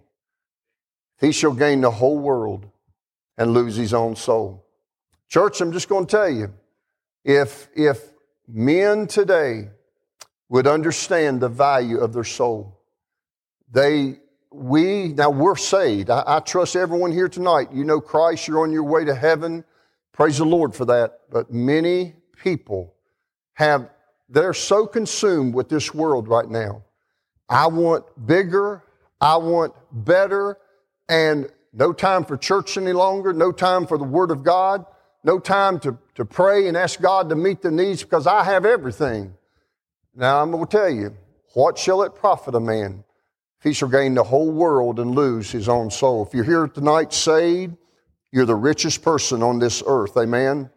he 1.22 1.30
shall 1.30 1.52
gain 1.52 1.80
the 1.80 1.90
whole 1.90 2.18
world 2.18 2.66
and 3.38 3.54
lose 3.54 3.76
his 3.76 3.94
own 3.94 4.16
soul. 4.16 4.66
Church, 5.28 5.60
I'm 5.60 5.72
just 5.72 5.88
going 5.88 6.04
to 6.04 6.10
tell 6.10 6.28
you, 6.28 6.52
if, 7.24 7.68
if 7.76 8.02
men 8.48 9.06
today 9.06 9.68
would 10.48 10.66
understand 10.66 11.40
the 11.40 11.48
value 11.48 11.98
of 11.98 12.12
their 12.12 12.24
soul, 12.24 12.76
they, 13.70 14.18
we, 14.50 15.12
now 15.12 15.30
we're 15.30 15.54
saved. 15.54 16.10
I, 16.10 16.24
I 16.26 16.40
trust 16.40 16.74
everyone 16.74 17.12
here 17.12 17.28
tonight. 17.28 17.68
You 17.72 17.84
know 17.84 18.00
Christ, 18.00 18.48
you're 18.48 18.64
on 18.64 18.72
your 18.72 18.82
way 18.82 19.04
to 19.04 19.14
heaven. 19.14 19.62
Praise 20.10 20.38
the 20.38 20.44
Lord 20.44 20.74
for 20.74 20.86
that. 20.86 21.20
But 21.30 21.52
many 21.52 22.16
people 22.36 22.94
have, 23.52 23.88
they're 24.32 24.54
so 24.54 24.86
consumed 24.86 25.54
with 25.54 25.68
this 25.68 25.94
world 25.94 26.26
right 26.26 26.48
now. 26.48 26.82
I 27.48 27.66
want 27.66 28.04
bigger. 28.26 28.82
I 29.20 29.36
want 29.36 29.74
better 29.92 30.58
and 31.08 31.48
no 31.72 31.92
time 31.92 32.24
for 32.24 32.36
church 32.36 32.76
any 32.76 32.92
longer, 32.92 33.32
no 33.32 33.52
time 33.52 33.86
for 33.86 33.98
the 33.98 34.04
Word 34.04 34.30
of 34.30 34.42
God, 34.42 34.84
no 35.22 35.38
time 35.38 35.78
to, 35.80 35.96
to 36.16 36.24
pray 36.24 36.66
and 36.66 36.76
ask 36.76 37.00
God 37.00 37.28
to 37.28 37.36
meet 37.36 37.62
the 37.62 37.70
needs 37.70 38.02
because 38.02 38.26
I 38.26 38.42
have 38.42 38.64
everything. 38.64 39.34
Now 40.14 40.42
I'm 40.42 40.50
going 40.50 40.66
to 40.66 40.70
tell 40.70 40.90
you, 40.90 41.16
what 41.54 41.78
shall 41.78 42.02
it 42.02 42.14
profit 42.14 42.54
a 42.54 42.60
man 42.60 43.04
if 43.58 43.64
he 43.64 43.72
shall 43.72 43.88
gain 43.88 44.14
the 44.14 44.24
whole 44.24 44.50
world 44.50 44.98
and 44.98 45.14
lose 45.14 45.50
his 45.50 45.68
own 45.68 45.90
soul? 45.90 46.26
If 46.26 46.34
you're 46.34 46.44
here 46.44 46.66
tonight 46.66 47.12
saved, 47.12 47.76
you're 48.32 48.46
the 48.46 48.54
richest 48.54 49.02
person 49.02 49.42
on 49.42 49.58
this 49.58 49.82
earth. 49.86 50.16
Amen. 50.16 50.70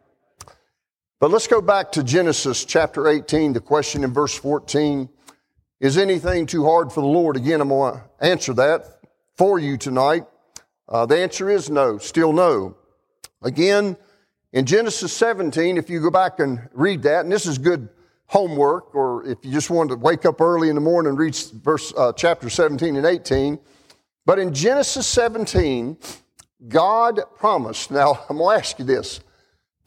But 1.26 1.32
let's 1.32 1.48
go 1.48 1.60
back 1.60 1.92
to 1.94 2.04
Genesis 2.04 2.66
chapter 2.66 3.08
18, 3.08 3.54
the 3.54 3.60
question 3.60 4.04
in 4.04 4.14
verse 4.14 4.36
14. 4.38 5.10
Is 5.80 5.98
anything 5.98 6.46
too 6.46 6.64
hard 6.66 6.92
for 6.92 7.02
the 7.02 7.08
Lord? 7.08 7.36
Again, 7.36 7.62
I'm 7.62 7.70
going 7.70 7.96
to 7.96 8.04
answer 8.24 8.54
that 8.54 9.00
for 9.36 9.58
you 9.58 9.76
tonight? 9.76 10.26
Uh, 10.88 11.08
the 11.08 11.18
answer 11.18 11.50
is 11.50 11.68
no, 11.68 11.98
still 11.98 12.32
no. 12.32 12.78
Again, 13.42 13.98
in 14.54 14.68
Genesis 14.68 15.12
17, 15.14 15.78
if 15.78 15.90
you 15.90 16.00
go 16.00 16.12
back 16.12 16.40
and 16.40 16.70
read 16.74 17.02
that, 17.02 17.22
and 17.22 17.32
this 17.32 17.48
is 17.48 17.58
good 17.58 17.90
homework, 18.28 18.94
or 18.94 19.26
if 19.26 19.44
you 19.44 19.52
just 19.52 19.72
want 19.72 19.90
to 19.90 19.96
wake 19.96 20.28
up 20.28 20.40
early 20.40 20.70
in 20.70 20.76
the 20.76 20.82
morning 20.82 21.10
and 21.10 21.18
read 21.18 21.36
verse, 21.56 21.92
uh, 21.98 22.14
chapter 22.14 22.52
17 22.52 22.98
and 22.98 23.06
18. 23.08 23.58
But 24.28 24.38
in 24.38 24.54
Genesis 24.54 25.08
17, 25.08 25.98
God 26.68 27.22
promised. 27.36 27.90
Now, 27.90 28.24
I'm 28.30 28.38
going 28.38 28.56
to 28.56 28.60
ask 28.60 28.78
you 28.78 28.86
this. 28.86 29.22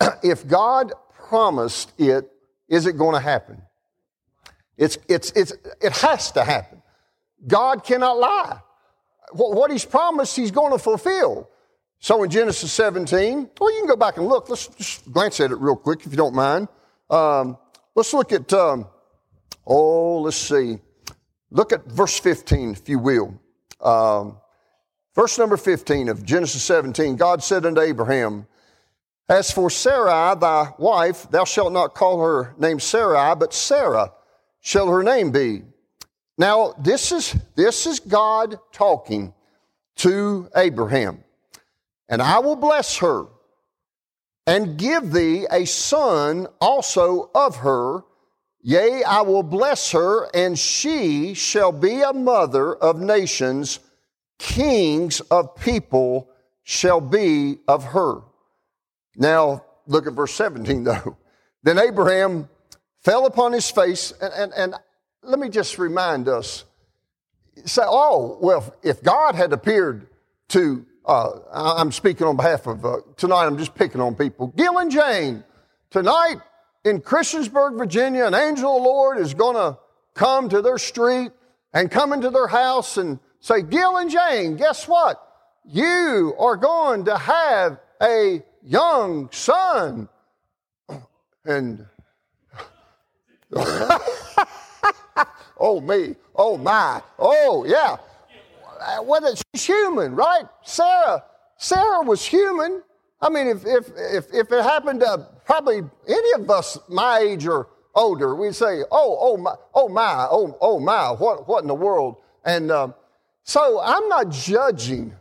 if 0.25 0.45
God 0.45 0.95
promised 1.29 1.93
it, 1.99 2.31
is 2.69 2.87
it 2.87 2.97
going 2.97 3.15
to 3.15 3.21
happen? 3.21 3.63
It's, 4.77 4.99
it's, 5.09 5.31
it's, 5.33 5.53
it 5.81 5.93
has 5.99 6.33
to 6.33 6.45
happen. 6.45 6.83
God 7.47 7.85
cannot 7.85 8.19
lie 8.19 8.61
what 9.33 9.71
he's 9.71 9.85
promised, 9.85 10.37
he's 10.37 10.51
going 10.51 10.73
to 10.73 10.79
fulfill. 10.79 11.49
So 12.01 12.23
in 12.23 12.31
Genesis 12.31 12.73
17, 12.73 13.51
well, 13.61 13.73
you 13.73 13.81
can 13.81 13.89
go 13.89 13.97
back 13.97 14.17
and 14.19 14.27
look. 14.27 14.49
Let's 14.49 14.69
just 14.69 15.11
glance 15.11 15.41
at 15.41 15.51
it 15.51 15.57
real 15.57 15.77
quick, 15.77 16.07
if 16.07 16.13
you 16.13 16.17
don't 16.17 16.35
mind. 16.35 16.69
Um, 17.11 17.59
let's 17.95 18.13
look 18.15 18.33
at, 18.33 18.53
um, 18.53 18.87
oh, 19.67 20.21
let's 20.21 20.37
see. 20.37 20.79
Look 21.51 21.73
at 21.73 21.87
verse 21.87 22.19
15, 22.21 22.73
if 22.73 22.89
you 22.89 22.99
will. 22.99 23.41
Um, 23.81 24.39
verse 25.15 25.39
number 25.39 25.57
15 25.57 26.09
of 26.09 26.25
Genesis 26.25 26.63
17 26.63 27.17
God 27.17 27.43
said 27.43 27.65
unto 27.67 27.81
Abraham, 27.81 28.47
As 29.29 29.51
for 29.51 29.69
Sarai, 29.69 30.37
thy 30.39 30.73
wife, 30.79 31.31
thou 31.31 31.45
shalt 31.45 31.73
not 31.73 31.95
call 31.95 32.21
her 32.23 32.55
name 32.59 32.81
Sarai, 32.81 33.35
but 33.35 33.53
Sarah 33.53 34.13
shall 34.61 34.89
her 34.89 35.03
name 35.03 35.31
be. 35.31 35.63
Now, 36.39 36.75
this 36.79 37.13
is, 37.13 37.37
this 37.55 37.87
is 37.87 38.01
God 38.01 38.59
talking 38.73 39.35
to 39.97 40.49
Abraham. 40.57 41.25
And 42.09 42.23
I 42.23 42.39
will 42.39 42.57
bless 42.57 42.99
her 42.99 43.27
and 44.47 44.79
give 44.79 45.13
thee 45.13 45.47
a 45.51 45.67
son 45.67 46.47
also 46.59 47.31
of 47.35 47.57
her. 47.57 48.05
Yea, 48.63 49.05
I 49.05 49.21
will 49.21 49.43
bless 49.43 49.93
her, 49.93 50.29
and 50.35 50.59
she 50.59 51.35
shall 51.35 51.71
be 51.71 52.01
a 52.01 52.13
mother 52.13 52.75
of 52.75 52.99
nations. 52.99 53.79
Kings 54.39 55.21
of 55.21 55.55
people 55.57 56.31
shall 56.63 57.01
be 57.01 57.59
of 57.69 57.85
her. 57.85 58.23
Now, 59.19 59.65
look 59.87 60.07
at 60.07 60.15
verse 60.15 60.33
17 60.35 60.85
though. 60.85 61.17
Then 61.63 61.79
Abraham 61.79 62.49
fell 63.01 63.27
upon 63.27 63.53
his 63.53 63.71
face, 63.71 64.13
and, 64.21 64.33
and, 64.33 64.53
and 64.55 64.75
let 65.23 65.39
me 65.39 65.49
just 65.49 65.79
remind 65.79 66.29
us 66.29 66.65
say, 67.65 67.83
oh, 67.85 68.39
well, 68.41 68.75
if 68.83 69.03
God 69.03 69.35
had 69.35 69.53
appeared 69.53 70.07
to, 70.49 70.87
uh, 71.05 71.31
I'm 71.53 71.91
speaking 71.91 72.27
on 72.27 72.37
behalf 72.37 72.67
of, 72.67 72.85
uh, 72.85 72.99
tonight 73.17 73.47
I'm 73.47 73.59
just 73.59 73.75
picking 73.75 74.01
on 74.01 74.15
people. 74.15 74.49
Gil 74.57 74.79
and 74.79 74.91
Jane, 74.91 75.43
tonight 75.91 76.37
in 76.85 77.01
Christiansburg, 77.01 77.77
Virginia, 77.77 78.27
an 78.27 78.35
angel 78.35 78.77
of 78.77 78.83
the 78.83 78.89
Lord 78.89 79.19
is 79.19 79.35
going 79.35 79.57
to 79.57 79.79
come 80.15 80.49
to 80.49 80.63
their 80.63 80.79
street 80.79 81.33
and 81.73 81.91
come 81.91 82.13
into 82.13 82.31
their 82.31 82.47
house 82.47 82.97
and 82.97 83.19
say, 83.41 83.63
Gil 83.63 83.97
and 83.97 84.11
Jane, 84.11 84.57
guess 84.57 84.87
what? 84.87 85.21
You 85.65 86.35
are 86.39 86.57
going 86.57 87.07
to 87.07 87.19
have 87.19 87.79
a 88.01 88.43
young 88.69 89.31
son. 89.33 90.09
And 91.45 91.87
Oh, 95.61 95.81
me. 95.81 96.15
Oh, 96.35 96.57
my. 96.57 97.03
Oh, 97.19 97.65
yeah. 97.65 97.97
Is, 99.29 99.43
she's 99.55 99.67
human, 99.67 100.15
right? 100.15 100.45
Sarah. 100.63 101.25
Sarah 101.57 102.03
was 102.03 102.25
human. 102.25 102.83
I 103.21 103.29
mean, 103.29 103.49
if, 103.49 103.67
if, 103.67 103.89
if, 103.97 104.33
if 104.33 104.53
it 104.53 104.63
happened 104.63 105.01
to 105.01 105.27
probably 105.45 105.83
any 106.07 106.43
of 106.43 106.49
us 106.49 106.79
my 106.89 107.19
age 107.19 107.47
or 107.47 107.67
older, 107.95 108.37
we'd 108.37 108.55
say, 108.55 108.83
oh, 108.93 109.19
oh, 109.21 109.37
my, 109.37 109.55
oh, 109.75 109.89
my, 109.89 110.29
oh, 110.31 110.57
oh, 110.61 110.79
my, 110.79 111.11
what, 111.11 111.49
what 111.49 111.63
in 111.63 111.69
the 111.69 111.75
world? 111.75 112.17
And 112.45 112.71
um, 112.71 112.95
so 113.43 113.81
I'm 113.81 114.09
not 114.09 114.31
judging 114.31 115.13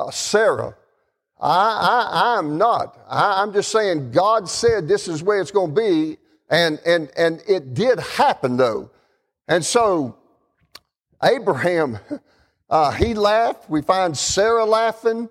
uh, 0.00 0.10
Sarah. 0.10 0.76
I, 1.42 2.08
I, 2.12 2.38
I'm 2.38 2.56
not. 2.56 2.96
I, 3.08 3.42
I'm 3.42 3.52
just 3.52 3.72
saying 3.72 4.12
God 4.12 4.48
said 4.48 4.86
this 4.86 5.08
is 5.08 5.24
where 5.24 5.40
it's 5.40 5.50
going 5.50 5.74
to 5.74 5.80
be. 5.80 6.18
And, 6.48 6.78
and, 6.86 7.10
and 7.16 7.42
it 7.48 7.74
did 7.74 7.98
happen, 7.98 8.56
though. 8.56 8.90
And 9.48 9.64
so 9.64 10.16
Abraham, 11.22 11.98
uh, 12.70 12.92
he 12.92 13.14
laughed. 13.14 13.68
We 13.68 13.82
find 13.82 14.16
Sarah 14.16 14.64
laughing. 14.64 15.28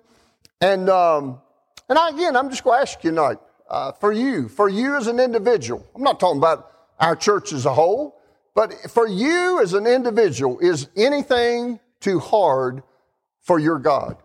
And, 0.60 0.90
um, 0.90 1.40
and 1.88 1.98
I, 1.98 2.10
again, 2.10 2.36
I'm 2.36 2.50
just 2.50 2.62
going 2.62 2.76
to 2.76 2.82
ask 2.82 3.02
you 3.02 3.10
tonight, 3.10 3.38
uh, 3.70 3.92
for 3.92 4.12
you, 4.12 4.48
for 4.48 4.68
you 4.68 4.96
as 4.96 5.06
an 5.06 5.18
individual, 5.18 5.86
I'm 5.94 6.02
not 6.02 6.20
talking 6.20 6.38
about 6.38 6.70
our 7.00 7.16
church 7.16 7.52
as 7.52 7.64
a 7.64 7.72
whole, 7.72 8.20
but 8.54 8.74
for 8.90 9.08
you 9.08 9.60
as 9.62 9.72
an 9.72 9.86
individual, 9.86 10.58
is 10.58 10.88
anything 10.94 11.80
too 12.00 12.18
hard 12.18 12.82
for 13.40 13.58
your 13.58 13.78
God? 13.78 14.18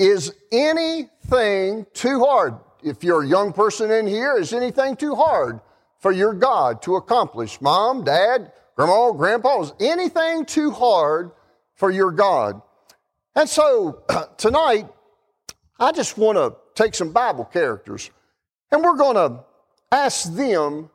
Is 0.00 0.32
anything 0.50 1.86
too 1.92 2.24
hard? 2.24 2.54
If 2.82 3.04
you're 3.04 3.22
a 3.22 3.26
young 3.26 3.52
person 3.52 3.90
in 3.90 4.06
here, 4.06 4.38
is 4.38 4.54
anything 4.54 4.96
too 4.96 5.14
hard 5.14 5.60
for 5.98 6.10
your 6.10 6.32
God 6.32 6.80
to 6.82 6.96
accomplish? 6.96 7.60
Mom, 7.60 8.02
dad, 8.02 8.50
grandma, 8.76 9.12
grandpa, 9.12 9.60
is 9.60 9.74
anything 9.78 10.46
too 10.46 10.70
hard 10.70 11.32
for 11.74 11.90
your 11.90 12.12
God? 12.12 12.62
And 13.36 13.46
so 13.46 14.02
tonight, 14.38 14.88
I 15.78 15.92
just 15.92 16.16
want 16.16 16.38
to 16.38 16.56
take 16.74 16.94
some 16.94 17.12
Bible 17.12 17.44
characters 17.44 18.10
and 18.72 18.82
we're 18.82 18.96
going 18.96 19.16
to 19.16 19.44
ask 19.92 20.32
them 20.34 20.88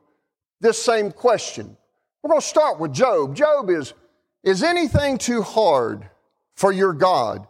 this 0.60 0.82
same 0.82 1.12
question. 1.12 1.76
We're 2.24 2.30
going 2.30 2.40
to 2.40 2.46
start 2.46 2.80
with 2.80 2.92
Job. 2.92 3.36
Job 3.36 3.70
is, 3.70 3.94
is 4.42 4.64
anything 4.64 5.16
too 5.16 5.42
hard 5.42 6.10
for 6.56 6.72
your 6.72 6.92
God? 6.92 7.46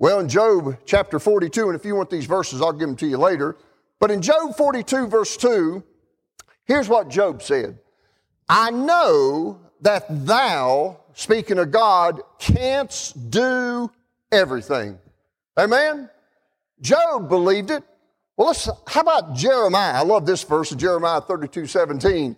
Well, 0.00 0.20
in 0.20 0.28
Job 0.28 0.78
chapter 0.86 1.18
42, 1.18 1.66
and 1.66 1.74
if 1.74 1.84
you 1.84 1.96
want 1.96 2.08
these 2.08 2.26
verses, 2.26 2.62
I'll 2.62 2.72
give 2.72 2.86
them 2.88 2.96
to 2.96 3.06
you 3.06 3.18
later. 3.18 3.56
But 3.98 4.12
in 4.12 4.22
Job 4.22 4.56
42, 4.56 5.08
verse 5.08 5.36
2, 5.36 5.82
here's 6.64 6.88
what 6.88 7.08
Job 7.08 7.42
said 7.42 7.78
I 8.48 8.70
know 8.70 9.60
that 9.80 10.04
thou, 10.24 11.00
speaking 11.14 11.58
of 11.58 11.72
God, 11.72 12.20
canst 12.38 13.30
do 13.30 13.90
everything. 14.30 14.98
Amen? 15.56 16.08
Job 16.80 17.28
believed 17.28 17.70
it. 17.72 17.82
Well, 18.36 18.48
let's, 18.48 18.68
how 18.86 19.00
about 19.00 19.34
Jeremiah? 19.34 19.94
I 19.94 20.02
love 20.02 20.24
this 20.24 20.44
verse 20.44 20.70
Jeremiah 20.70 21.20
32, 21.20 21.66
17. 21.66 22.36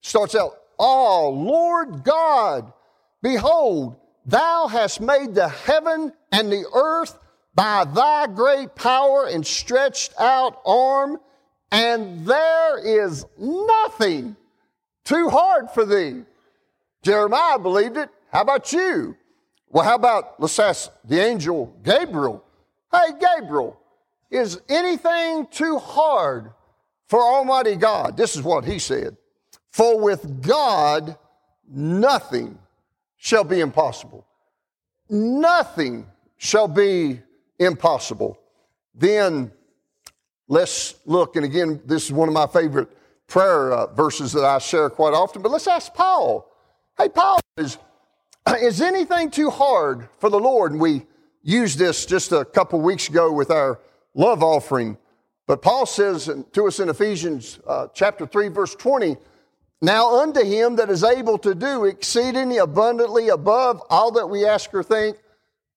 Starts 0.00 0.34
out, 0.34 0.52
Oh, 0.78 1.28
Lord 1.28 2.02
God, 2.02 2.72
behold, 3.20 3.96
Thou 4.24 4.68
hast 4.68 5.00
made 5.00 5.34
the 5.34 5.48
heaven 5.48 6.12
and 6.30 6.50
the 6.50 6.64
earth 6.74 7.18
by 7.54 7.84
thy 7.84 8.26
great 8.28 8.74
power 8.74 9.26
and 9.26 9.46
stretched 9.46 10.14
out 10.18 10.60
arm, 10.64 11.18
and 11.70 12.26
there 12.26 12.78
is 12.78 13.26
nothing 13.38 14.36
too 15.04 15.28
hard 15.28 15.70
for 15.70 15.84
thee. 15.84 16.22
Jeremiah 17.02 17.58
believed 17.58 17.96
it. 17.96 18.08
How 18.32 18.42
about 18.42 18.72
you? 18.72 19.16
Well, 19.68 19.84
how 19.84 19.96
about, 19.96 20.40
let's 20.40 20.58
ask 20.58 20.90
the 21.04 21.20
angel 21.20 21.74
Gabriel. 21.82 22.44
Hey, 22.92 23.12
Gabriel, 23.18 23.78
is 24.30 24.60
anything 24.68 25.46
too 25.50 25.78
hard 25.78 26.52
for 27.08 27.20
Almighty 27.20 27.76
God? 27.76 28.16
This 28.16 28.36
is 28.36 28.42
what 28.42 28.64
he 28.64 28.78
said. 28.78 29.16
For 29.70 29.98
with 29.98 30.42
God, 30.42 31.16
nothing 31.68 32.58
shall 33.22 33.44
be 33.44 33.60
impossible. 33.60 34.26
Nothing 35.08 36.08
shall 36.38 36.66
be 36.66 37.20
impossible. 37.56 38.36
Then 38.96 39.52
let's 40.48 40.96
look, 41.06 41.36
and 41.36 41.44
again, 41.44 41.80
this 41.86 42.06
is 42.06 42.10
one 42.10 42.26
of 42.26 42.34
my 42.34 42.48
favorite 42.48 42.88
prayer 43.28 43.74
uh, 43.74 43.86
verses 43.94 44.32
that 44.32 44.44
I 44.44 44.58
share 44.58 44.90
quite 44.90 45.14
often, 45.14 45.40
but 45.40 45.52
let's 45.52 45.68
ask 45.68 45.94
Paul. 45.94 46.50
Hey, 46.98 47.08
Paul, 47.08 47.38
is, 47.58 47.78
is 48.60 48.80
anything 48.80 49.30
too 49.30 49.50
hard 49.50 50.08
for 50.18 50.28
the 50.28 50.40
Lord? 50.40 50.72
And 50.72 50.80
we 50.80 51.06
used 51.44 51.78
this 51.78 52.04
just 52.04 52.32
a 52.32 52.44
couple 52.44 52.80
weeks 52.80 53.08
ago 53.08 53.32
with 53.32 53.52
our 53.52 53.78
love 54.14 54.42
offering. 54.42 54.98
But 55.46 55.62
Paul 55.62 55.86
says 55.86 56.28
to 56.54 56.66
us 56.66 56.80
in 56.80 56.88
Ephesians 56.88 57.60
uh, 57.68 57.86
chapter 57.94 58.26
3, 58.26 58.48
verse 58.48 58.74
20, 58.74 59.16
now 59.82 60.20
unto 60.20 60.44
him 60.44 60.76
that 60.76 60.88
is 60.88 61.02
able 61.02 61.36
to 61.38 61.54
do 61.54 61.84
exceedingly 61.84 62.58
abundantly 62.58 63.28
above 63.28 63.82
all 63.90 64.12
that 64.12 64.28
we 64.28 64.46
ask 64.46 64.72
or 64.72 64.84
think, 64.84 65.18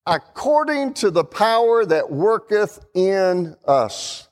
according 0.05 0.93
to 0.93 1.09
the 1.09 1.23
power 1.23 1.83
that 1.83 2.11
worketh 2.11 2.85
in 2.93 3.55
us. 3.67 4.29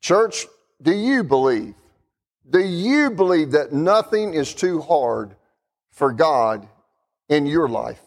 Church, 0.00 0.46
do 0.80 0.92
you 0.92 1.22
believe? 1.22 1.74
Do 2.48 2.60
you 2.60 3.10
believe 3.10 3.52
that 3.52 3.72
nothing 3.72 4.32
is 4.32 4.54
too 4.54 4.80
hard 4.80 5.36
for 5.92 6.12
God 6.12 6.66
in 7.28 7.44
your 7.44 7.68
life? 7.68 8.00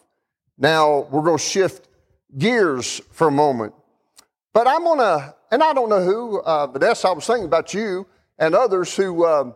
Now, 0.58 1.08
we're 1.12 1.22
going 1.22 1.38
to 1.38 1.44
shift 1.44 1.88
gears 2.36 3.02
for 3.12 3.28
a 3.28 3.32
moment. 3.32 3.74
But 4.54 4.68
I'm 4.68 4.84
going 4.84 5.00
to, 5.00 5.36
and 5.52 5.62
I 5.62 5.74
don't 5.74 5.90
know 5.90 6.04
who, 6.04 6.40
uh, 6.42 6.66
Vanessa, 6.68 7.10
I 7.10 7.12
was 7.12 7.28
thinking 7.28 7.46
about 7.46 7.74
you 7.76 8.08
and 8.40 8.56
others 8.56 8.96
who, 8.96 9.24
uh, 9.24 9.52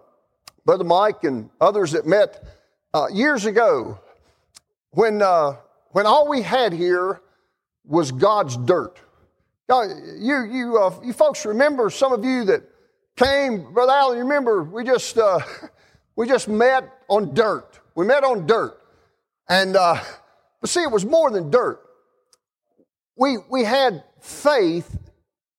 Brother 0.65 0.83
Mike 0.83 1.23
and 1.23 1.49
others 1.59 1.91
that 1.93 2.05
met 2.05 2.43
uh, 2.93 3.07
years 3.11 3.45
ago 3.45 3.99
when, 4.91 5.21
uh, 5.21 5.55
when 5.91 6.05
all 6.05 6.27
we 6.27 6.41
had 6.41 6.73
here 6.73 7.21
was 7.85 8.11
God's 8.11 8.57
dirt. 8.57 8.99
you, 9.69 10.43
you, 10.51 10.77
uh, 10.77 10.93
you 11.03 11.13
folks 11.13 11.45
remember, 11.45 11.89
some 11.89 12.13
of 12.13 12.23
you 12.23 12.45
that 12.45 12.63
came, 13.15 13.73
Brother 13.73 13.91
Allen, 13.91 14.17
you 14.17 14.23
remember 14.23 14.63
we 14.63 14.83
just, 14.83 15.17
uh, 15.17 15.39
we 16.15 16.27
just 16.27 16.47
met 16.47 16.83
on 17.07 17.33
dirt. 17.33 17.79
We 17.95 18.05
met 18.05 18.23
on 18.23 18.45
dirt. 18.45 18.77
And, 19.49 19.75
uh, 19.75 20.01
but 20.59 20.69
see, 20.69 20.83
it 20.83 20.91
was 20.91 21.05
more 21.05 21.31
than 21.31 21.49
dirt. 21.49 21.81
We, 23.17 23.37
we 23.49 23.63
had 23.63 24.03
faith 24.19 24.97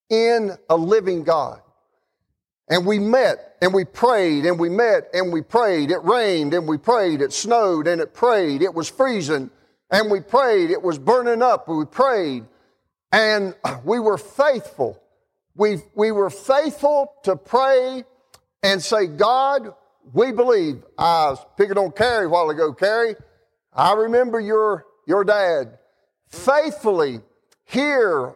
in 0.08 0.56
a 0.70 0.76
living 0.76 1.24
God. 1.24 1.60
And 2.72 2.86
we 2.86 2.98
met 2.98 3.56
and 3.60 3.74
we 3.74 3.84
prayed 3.84 4.46
and 4.46 4.58
we 4.58 4.70
met 4.70 5.10
and 5.12 5.30
we 5.30 5.42
prayed. 5.42 5.90
It 5.90 6.02
rained 6.04 6.54
and 6.54 6.66
we 6.66 6.78
prayed. 6.78 7.20
It 7.20 7.34
snowed 7.34 7.86
and 7.86 8.00
it 8.00 8.14
prayed. 8.14 8.62
It 8.62 8.72
was 8.72 8.88
freezing 8.88 9.50
and 9.90 10.10
we 10.10 10.20
prayed. 10.20 10.70
It 10.70 10.82
was 10.82 10.98
burning 10.98 11.42
up. 11.42 11.68
We 11.68 11.84
prayed. 11.84 12.46
And 13.12 13.54
we 13.84 14.00
were 14.00 14.16
faithful. 14.16 14.98
We, 15.54 15.80
we 15.94 16.12
were 16.12 16.30
faithful 16.30 17.12
to 17.24 17.36
pray 17.36 18.04
and 18.62 18.80
say, 18.82 19.06
God, 19.06 19.74
we 20.14 20.32
believe. 20.32 20.82
I 20.96 21.28
was 21.28 21.44
picking 21.58 21.76
on 21.76 21.92
Carrie 21.92 22.24
a 22.24 22.30
while 22.30 22.48
ago. 22.48 22.72
Carrie, 22.72 23.16
I 23.74 23.92
remember 23.92 24.40
your, 24.40 24.86
your 25.06 25.24
dad 25.24 25.76
faithfully 26.30 27.20
here 27.66 28.34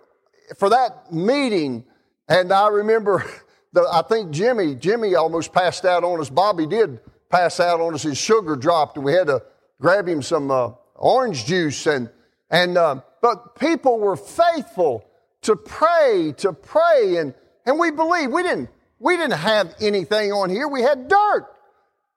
for 0.59 0.69
that 0.69 1.11
meeting. 1.11 1.87
And 2.29 2.53
I 2.53 2.69
remember 2.69 3.25
the, 3.77 3.87
I 3.93 4.01
think 4.01 4.31
Jimmy, 4.31 4.75
Jimmy 4.75 5.15
almost 5.15 5.53
passed 5.53 5.85
out 5.85 6.03
on 6.03 6.19
us. 6.19 6.31
Bobby 6.31 6.67
did 6.67 6.99
pass 7.29 7.61
out 7.61 7.79
on 7.79 7.93
us. 7.93 8.05
His 8.05 8.17
sugar 8.17 8.57
dropped, 8.57 8.97
and 8.97 9.05
we 9.05 9.13
had 9.13 9.27
to 9.27 9.43
grab 9.83 10.09
him 10.09 10.23
some 10.23 10.51
uh, 10.51 10.71
orange 10.95 11.45
juice. 11.45 11.87
And 11.87 12.09
and 12.51 12.79
uh, 12.79 13.03
but 13.21 13.55
people 13.57 13.99
were 13.99 14.17
faithful 14.17 15.05
to 15.43 15.57
pray, 15.57 16.33
to 16.39 16.55
pray, 16.55 17.17
and 17.19 17.35
and 17.67 17.79
we 17.79 17.91
believed. 17.91 18.33
we 18.33 18.43
didn't 18.43 18.71
we 18.99 19.19
didn't 19.19 19.39
have 19.39 19.75
anything 19.79 20.33
on 20.33 20.49
here. 20.49 20.67
We 20.69 20.81
had 20.81 21.09
dirt, 21.09 21.47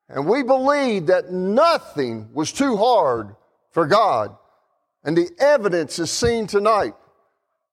and 0.08 0.28
we 0.28 0.43
believed 0.43 1.08
that 1.08 1.30
nothing 1.30 2.30
was 2.34 2.54
too 2.54 2.78
hard 2.78 3.36
for 3.72 3.86
God. 3.86 4.34
And 5.04 5.17
the 5.17 5.30
evidence 5.39 6.00
is 6.00 6.10
seen 6.10 6.48
tonight 6.48 6.93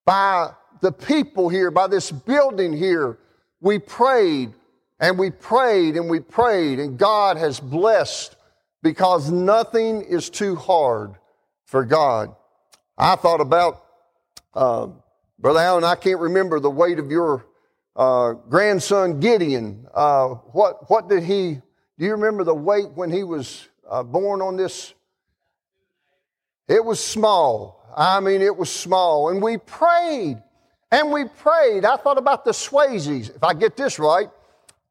by 0.04 0.50
the 0.80 0.90
people 0.90 1.48
here, 1.48 1.70
by 1.70 1.86
this 1.86 2.10
building 2.10 2.72
here 2.76 3.18
we 3.60 3.78
prayed 3.78 4.52
and 4.98 5.18
we 5.18 5.30
prayed 5.30 5.96
and 5.96 6.08
we 6.08 6.20
prayed, 6.20 6.78
and 6.78 6.98
God 6.98 7.36
has 7.36 7.60
blessed 7.60 8.36
because 8.82 9.30
nothing 9.30 10.02
is 10.02 10.30
too 10.30 10.56
hard 10.56 11.14
for 11.64 11.84
God. 11.84 12.34
I 12.96 13.16
thought 13.16 13.40
about, 13.40 13.84
uh, 14.54 14.88
Brother 15.38 15.60
Allen, 15.60 15.84
I 15.84 15.96
can't 15.96 16.20
remember 16.20 16.60
the 16.60 16.70
weight 16.70 16.98
of 16.98 17.10
your 17.10 17.44
uh, 17.94 18.32
grandson 18.32 19.20
Gideon. 19.20 19.86
Uh, 19.92 20.28
what, 20.28 20.88
what 20.88 21.08
did 21.08 21.24
he, 21.24 21.60
do 21.98 22.04
you 22.04 22.12
remember 22.12 22.44
the 22.44 22.54
weight 22.54 22.90
when 22.94 23.10
he 23.10 23.22
was 23.22 23.68
uh, 23.88 24.02
born 24.02 24.40
on 24.40 24.56
this? 24.56 24.94
It 26.68 26.84
was 26.84 27.02
small. 27.02 27.84
I 27.96 28.20
mean, 28.20 28.42
it 28.42 28.56
was 28.56 28.70
small. 28.70 29.30
And 29.30 29.42
we 29.42 29.58
prayed 29.58 30.42
and 30.90 31.12
we 31.12 31.24
prayed. 31.24 31.84
I 31.84 31.96
thought 31.96 32.18
about 32.18 32.44
the 32.44 32.52
Swayzes. 32.52 33.34
If 33.34 33.42
I 33.42 33.54
get 33.54 33.76
this 33.76 33.98
right, 33.98 34.28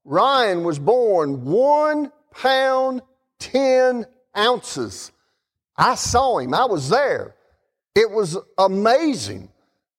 Ryan 0.03 0.63
was 0.63 0.79
born 0.79 1.45
one 1.45 2.11
pound, 2.31 3.01
10 3.39 4.05
ounces. 4.37 5.11
I 5.77 5.95
saw 5.95 6.39
him. 6.39 6.53
I 6.53 6.65
was 6.65 6.89
there. 6.89 7.35
It 7.95 8.09
was 8.09 8.37
amazing. 8.57 9.49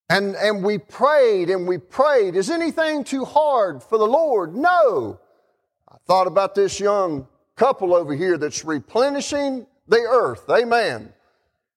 And, 0.08 0.36
and 0.36 0.62
we 0.62 0.78
prayed 0.78 1.50
and 1.50 1.66
we 1.66 1.78
prayed. 1.78 2.36
Is 2.36 2.50
anything 2.50 3.02
too 3.02 3.24
hard 3.24 3.82
for 3.82 3.98
the 3.98 4.06
Lord? 4.06 4.54
No. 4.54 5.18
I 5.90 5.96
thought 6.06 6.26
about 6.26 6.54
this 6.54 6.78
young 6.78 7.26
couple 7.56 7.94
over 7.94 8.14
here 8.14 8.38
that's 8.38 8.64
replenishing 8.64 9.66
the 9.88 9.96
earth. 9.96 10.44
Amen. 10.50 11.12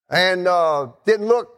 and 0.09 0.47
uh, 0.47 0.87
didn't 1.05 1.27
look 1.27 1.49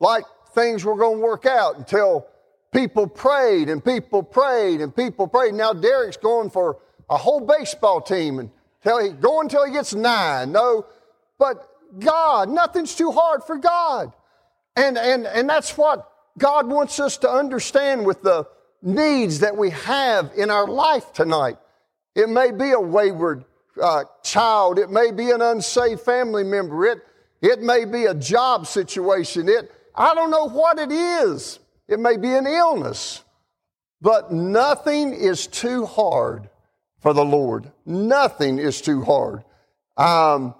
like 0.00 0.24
things 0.52 0.84
were 0.84 0.96
going 0.96 1.18
to 1.18 1.24
work 1.24 1.46
out 1.46 1.78
until 1.78 2.26
people 2.72 3.06
prayed 3.06 3.68
and 3.68 3.84
people 3.84 4.22
prayed 4.22 4.80
and 4.80 4.94
people 4.94 5.26
prayed. 5.26 5.54
Now 5.54 5.72
Derek's 5.72 6.16
going 6.16 6.50
for 6.50 6.78
a 7.08 7.16
whole 7.16 7.40
baseball 7.40 8.00
team 8.00 8.38
and 8.38 8.50
tell 8.82 9.02
he 9.02 9.10
go 9.10 9.40
until 9.40 9.64
he 9.64 9.72
gets 9.72 9.94
nine. 9.94 10.52
No, 10.52 10.86
but 11.38 11.68
God, 11.98 12.48
nothing's 12.48 12.94
too 12.94 13.10
hard 13.10 13.42
for 13.44 13.56
God. 13.56 14.12
And 14.76 14.96
and 14.96 15.26
and 15.26 15.48
that's 15.48 15.76
what 15.76 16.08
God 16.38 16.68
wants 16.68 17.00
us 17.00 17.18
to 17.18 17.30
understand 17.30 18.06
with 18.06 18.22
the 18.22 18.46
needs 18.82 19.40
that 19.40 19.56
we 19.56 19.70
have 19.70 20.30
in 20.36 20.50
our 20.50 20.66
life 20.66 21.12
tonight. 21.12 21.58
It 22.14 22.28
may 22.28 22.50
be 22.50 22.70
a 22.72 22.80
wayward 22.80 23.44
uh, 23.80 24.04
child. 24.22 24.78
It 24.78 24.90
may 24.90 25.10
be 25.10 25.30
an 25.30 25.42
unsaved 25.42 26.00
family 26.00 26.44
member. 26.44 26.86
It, 26.86 26.98
it 27.42 27.60
may 27.60 27.84
be 27.84 28.06
a 28.06 28.14
job 28.14 28.66
situation. 28.66 29.48
It, 29.48 29.72
I 30.00 30.14
don't 30.14 30.30
know 30.30 30.48
what 30.48 30.78
it 30.78 30.90
is. 30.90 31.58
It 31.86 32.00
may 32.00 32.16
be 32.16 32.32
an 32.32 32.46
illness. 32.46 33.22
But 34.00 34.32
nothing 34.32 35.12
is 35.12 35.46
too 35.46 35.84
hard 35.84 36.48
for 37.00 37.12
the 37.12 37.24
Lord. 37.24 37.70
Nothing 37.84 38.58
is 38.58 38.80
too 38.80 39.02
hard. 39.02 39.44
Um, 39.98 40.54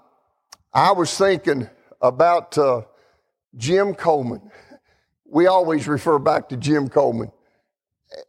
I 0.75 0.93
was 0.93 1.17
thinking 1.17 1.71
about 2.03 2.59
uh, 2.59 2.83
Jim 3.57 3.95
Coleman. 3.95 4.51
We 5.25 5.47
always 5.47 5.89
refer 5.89 6.19
back 6.19 6.51
to 6.51 6.59
Jim 6.59 6.91
Coleman. 6.91 7.33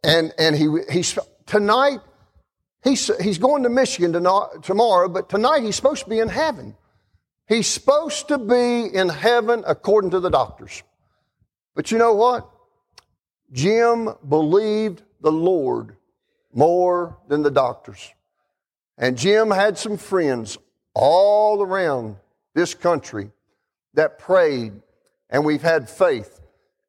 And, 0.02 0.32
and 0.38 0.56
he, 0.56 0.68
he's, 0.90 1.18
tonight, 1.44 2.00
he's, 2.82 3.14
he's 3.22 3.36
going 3.36 3.64
to 3.64 3.68
Michigan 3.68 4.14
tomorrow, 4.62 5.10
but 5.10 5.28
tonight 5.28 5.62
he's 5.62 5.76
supposed 5.76 6.04
to 6.04 6.08
be 6.08 6.20
in 6.20 6.30
heaven. 6.30 6.74
He's 7.48 7.66
supposed 7.66 8.28
to 8.28 8.38
be 8.38 8.86
in 8.86 9.10
heaven 9.10 9.62
according 9.66 10.12
to 10.12 10.20
the 10.20 10.30
doctors. 10.30 10.82
But 11.74 11.90
you 11.90 11.98
know 11.98 12.14
what? 12.14 12.48
Jim 13.52 14.10
believed 14.28 15.02
the 15.20 15.32
Lord 15.32 15.96
more 16.52 17.18
than 17.28 17.42
the 17.42 17.50
doctors. 17.50 18.12
And 18.98 19.16
Jim 19.16 19.50
had 19.50 19.78
some 19.78 19.96
friends 19.96 20.58
all 20.94 21.62
around 21.62 22.16
this 22.54 22.74
country 22.74 23.30
that 23.94 24.18
prayed, 24.18 24.72
and 25.30 25.44
we've 25.44 25.62
had 25.62 25.88
faith. 25.88 26.40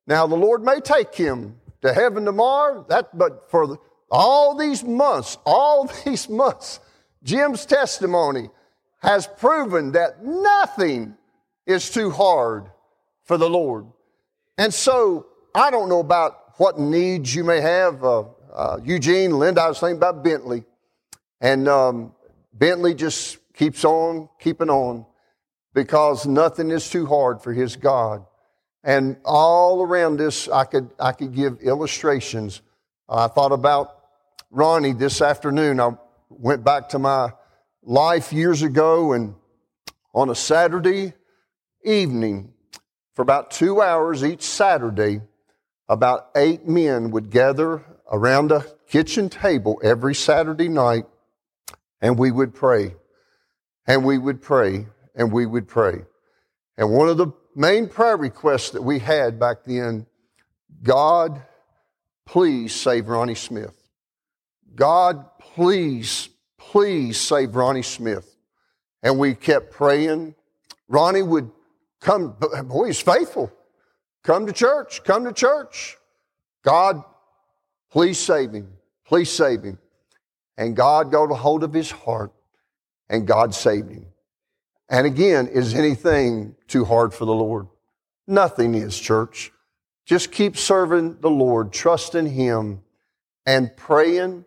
Now, 0.08 0.28
the 0.28 0.36
Lord 0.36 0.64
may 0.64 0.80
take 0.80 1.16
him 1.16 1.60
to 1.82 1.94
heaven 1.94 2.26
tomorrow, 2.26 2.86
that, 2.90 3.18
but 3.18 3.50
for 3.50 3.80
all 4.12 4.56
these 4.56 4.84
months, 4.84 5.38
all 5.46 5.90
these 6.06 6.30
months, 6.30 6.80
Jim's 7.24 7.66
testimony 7.66 8.50
has 9.00 9.28
proven 9.28 9.94
that 9.94 10.24
nothing 10.24 11.16
is 11.66 11.90
too 11.90 12.10
hard 12.10 12.70
for 13.24 13.38
the 13.38 13.50
Lord. 13.50 13.86
And 14.58 14.74
so, 14.74 15.28
I 15.56 15.72
don't 15.72 15.90
know 15.90 16.00
about 16.00 16.60
what 16.60 16.80
needs 16.80 17.34
you 17.34 17.44
may 17.44 17.62
have. 17.62 18.04
Uh, 18.04 18.24
uh, 18.54 18.80
Eugene, 18.84 19.38
Linda, 19.40 19.62
I 19.62 19.68
was 19.68 19.80
thinking 19.80 19.98
about 19.98 20.24
Bentley. 20.24 20.64
And 21.42 21.68
um, 21.68 22.14
Bentley 22.54 22.94
just 22.94 23.38
keeps 23.54 23.84
on 23.84 24.30
keeping 24.40 24.70
on 24.70 25.06
because 25.74 26.26
nothing 26.26 26.72
is 26.72 26.90
too 26.90 27.06
hard 27.06 27.42
for 27.42 27.52
his 27.52 27.76
God. 27.76 28.26
And 28.84 29.18
all 29.26 29.82
around 29.82 30.18
this, 30.18 30.48
I 30.48 30.66
could, 30.66 30.92
I 31.00 31.14
could 31.14 31.34
give 31.34 31.60
illustrations. 31.62 32.62
I 33.10 33.28
thought 33.28 33.52
about 33.52 33.98
Ronnie 34.52 34.94
this 34.94 35.22
afternoon. 35.22 35.80
I 35.80 35.92
went 36.30 36.64
back 36.64 36.90
to 36.90 37.00
my 37.00 37.32
life 37.82 38.32
years 38.34 38.62
ago 38.62 39.14
and 39.14 39.36
on 40.14 40.30
a 40.30 40.36
Saturday 40.36 41.14
evening, 41.84 42.53
for 43.14 43.22
about 43.22 43.52
two 43.52 43.82
hours 43.82 44.24
each 44.24 44.42
Saturday, 44.42 45.22
about 45.88 46.30
eight 46.36 46.68
men 46.68 47.12
would 47.12 47.30
gather 47.30 47.84
around 48.12 48.52
a 48.52 48.66
kitchen 48.88 49.30
table 49.30 49.80
every 49.84 50.16
Saturday 50.16 50.70
night 50.70 51.06
and 52.02 52.18
we 52.18 52.32
would 52.32 52.54
pray 52.54 52.96
and 53.88 54.04
we 54.04 54.18
would 54.18 54.42
pray 54.42 54.88
and 55.16 55.32
we 55.32 55.46
would 55.46 55.68
pray. 55.68 56.00
And 56.78 56.92
one 56.92 57.10
of 57.10 57.18
the 57.18 57.28
main 57.56 57.88
prayer 57.88 58.18
requests 58.18 58.72
that 58.72 58.82
we 58.82 59.00
had 59.00 59.40
back 59.40 59.64
then 59.66 60.08
God, 60.82 61.42
please 62.26 62.76
save 62.76 63.08
Ronnie 63.08 63.36
Smith. 63.36 63.74
God, 64.76 65.26
please, 65.40 66.30
please 66.58 67.20
save 67.20 67.56
Ronnie 67.56 67.84
Smith. 67.84 68.36
And 69.02 69.18
we 69.18 69.36
kept 69.36 69.72
praying. 69.72 70.36
Ronnie 70.88 71.22
would 71.22 71.52
come, 72.04 72.36
boy, 72.66 72.88
he's 72.88 73.02
faithful. 73.02 73.52
Come 74.24 74.46
to 74.46 74.54
church, 74.54 75.04
come 75.04 75.26
to 75.26 75.34
church. 75.34 75.98
God, 76.64 77.04
please 77.92 78.20
save 78.20 78.52
him. 78.52 78.70
Please 79.06 79.32
save 79.32 79.64
him. 79.64 79.80
And 80.58 80.76
God 80.76 81.12
got 81.12 81.32
a 81.32 81.36
hold 81.36 81.64
of 81.64 81.74
his 81.74 81.92
heart 81.92 82.32
and 83.10 83.28
God 83.28 83.54
saved 83.54 83.92
him. 83.92 84.06
And 84.90 85.08
again, 85.08 85.48
is 85.48 85.74
anything 85.74 86.56
too 86.68 86.86
hard 86.86 87.14
for 87.14 87.26
the 87.26 87.34
Lord? 87.34 87.68
Nothing 88.28 88.76
is, 88.76 89.00
church. 89.00 89.52
Just 90.06 90.32
keep 90.32 90.58
serving 90.58 91.20
the 91.22 91.30
Lord, 91.30 91.72
trusting 91.72 92.28
Him, 92.28 92.82
and 93.46 93.76
praying, 93.76 94.46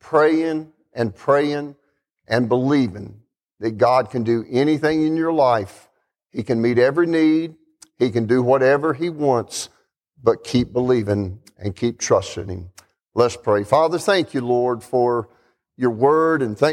praying, 0.00 0.72
and 0.92 1.14
praying, 1.14 1.76
and 2.26 2.48
believing 2.48 3.20
that 3.60 3.78
God 3.78 4.10
can 4.10 4.22
do 4.22 4.44
anything 4.48 5.06
in 5.06 5.16
your 5.16 5.32
life. 5.32 5.87
He 6.32 6.42
can 6.42 6.60
meet 6.60 6.78
every 6.78 7.06
need. 7.06 7.54
He 7.98 8.10
can 8.10 8.26
do 8.26 8.42
whatever 8.42 8.94
He 8.94 9.10
wants, 9.10 9.68
but 10.22 10.44
keep 10.44 10.72
believing 10.72 11.40
and 11.56 11.74
keep 11.74 11.98
trusting 11.98 12.48
Him. 12.48 12.70
Let's 13.14 13.36
pray. 13.36 13.64
Father, 13.64 13.98
thank 13.98 14.34
you, 14.34 14.40
Lord, 14.40 14.82
for 14.82 15.28
your 15.76 15.90
word 15.90 16.42
and 16.42 16.58
thank 16.58 16.66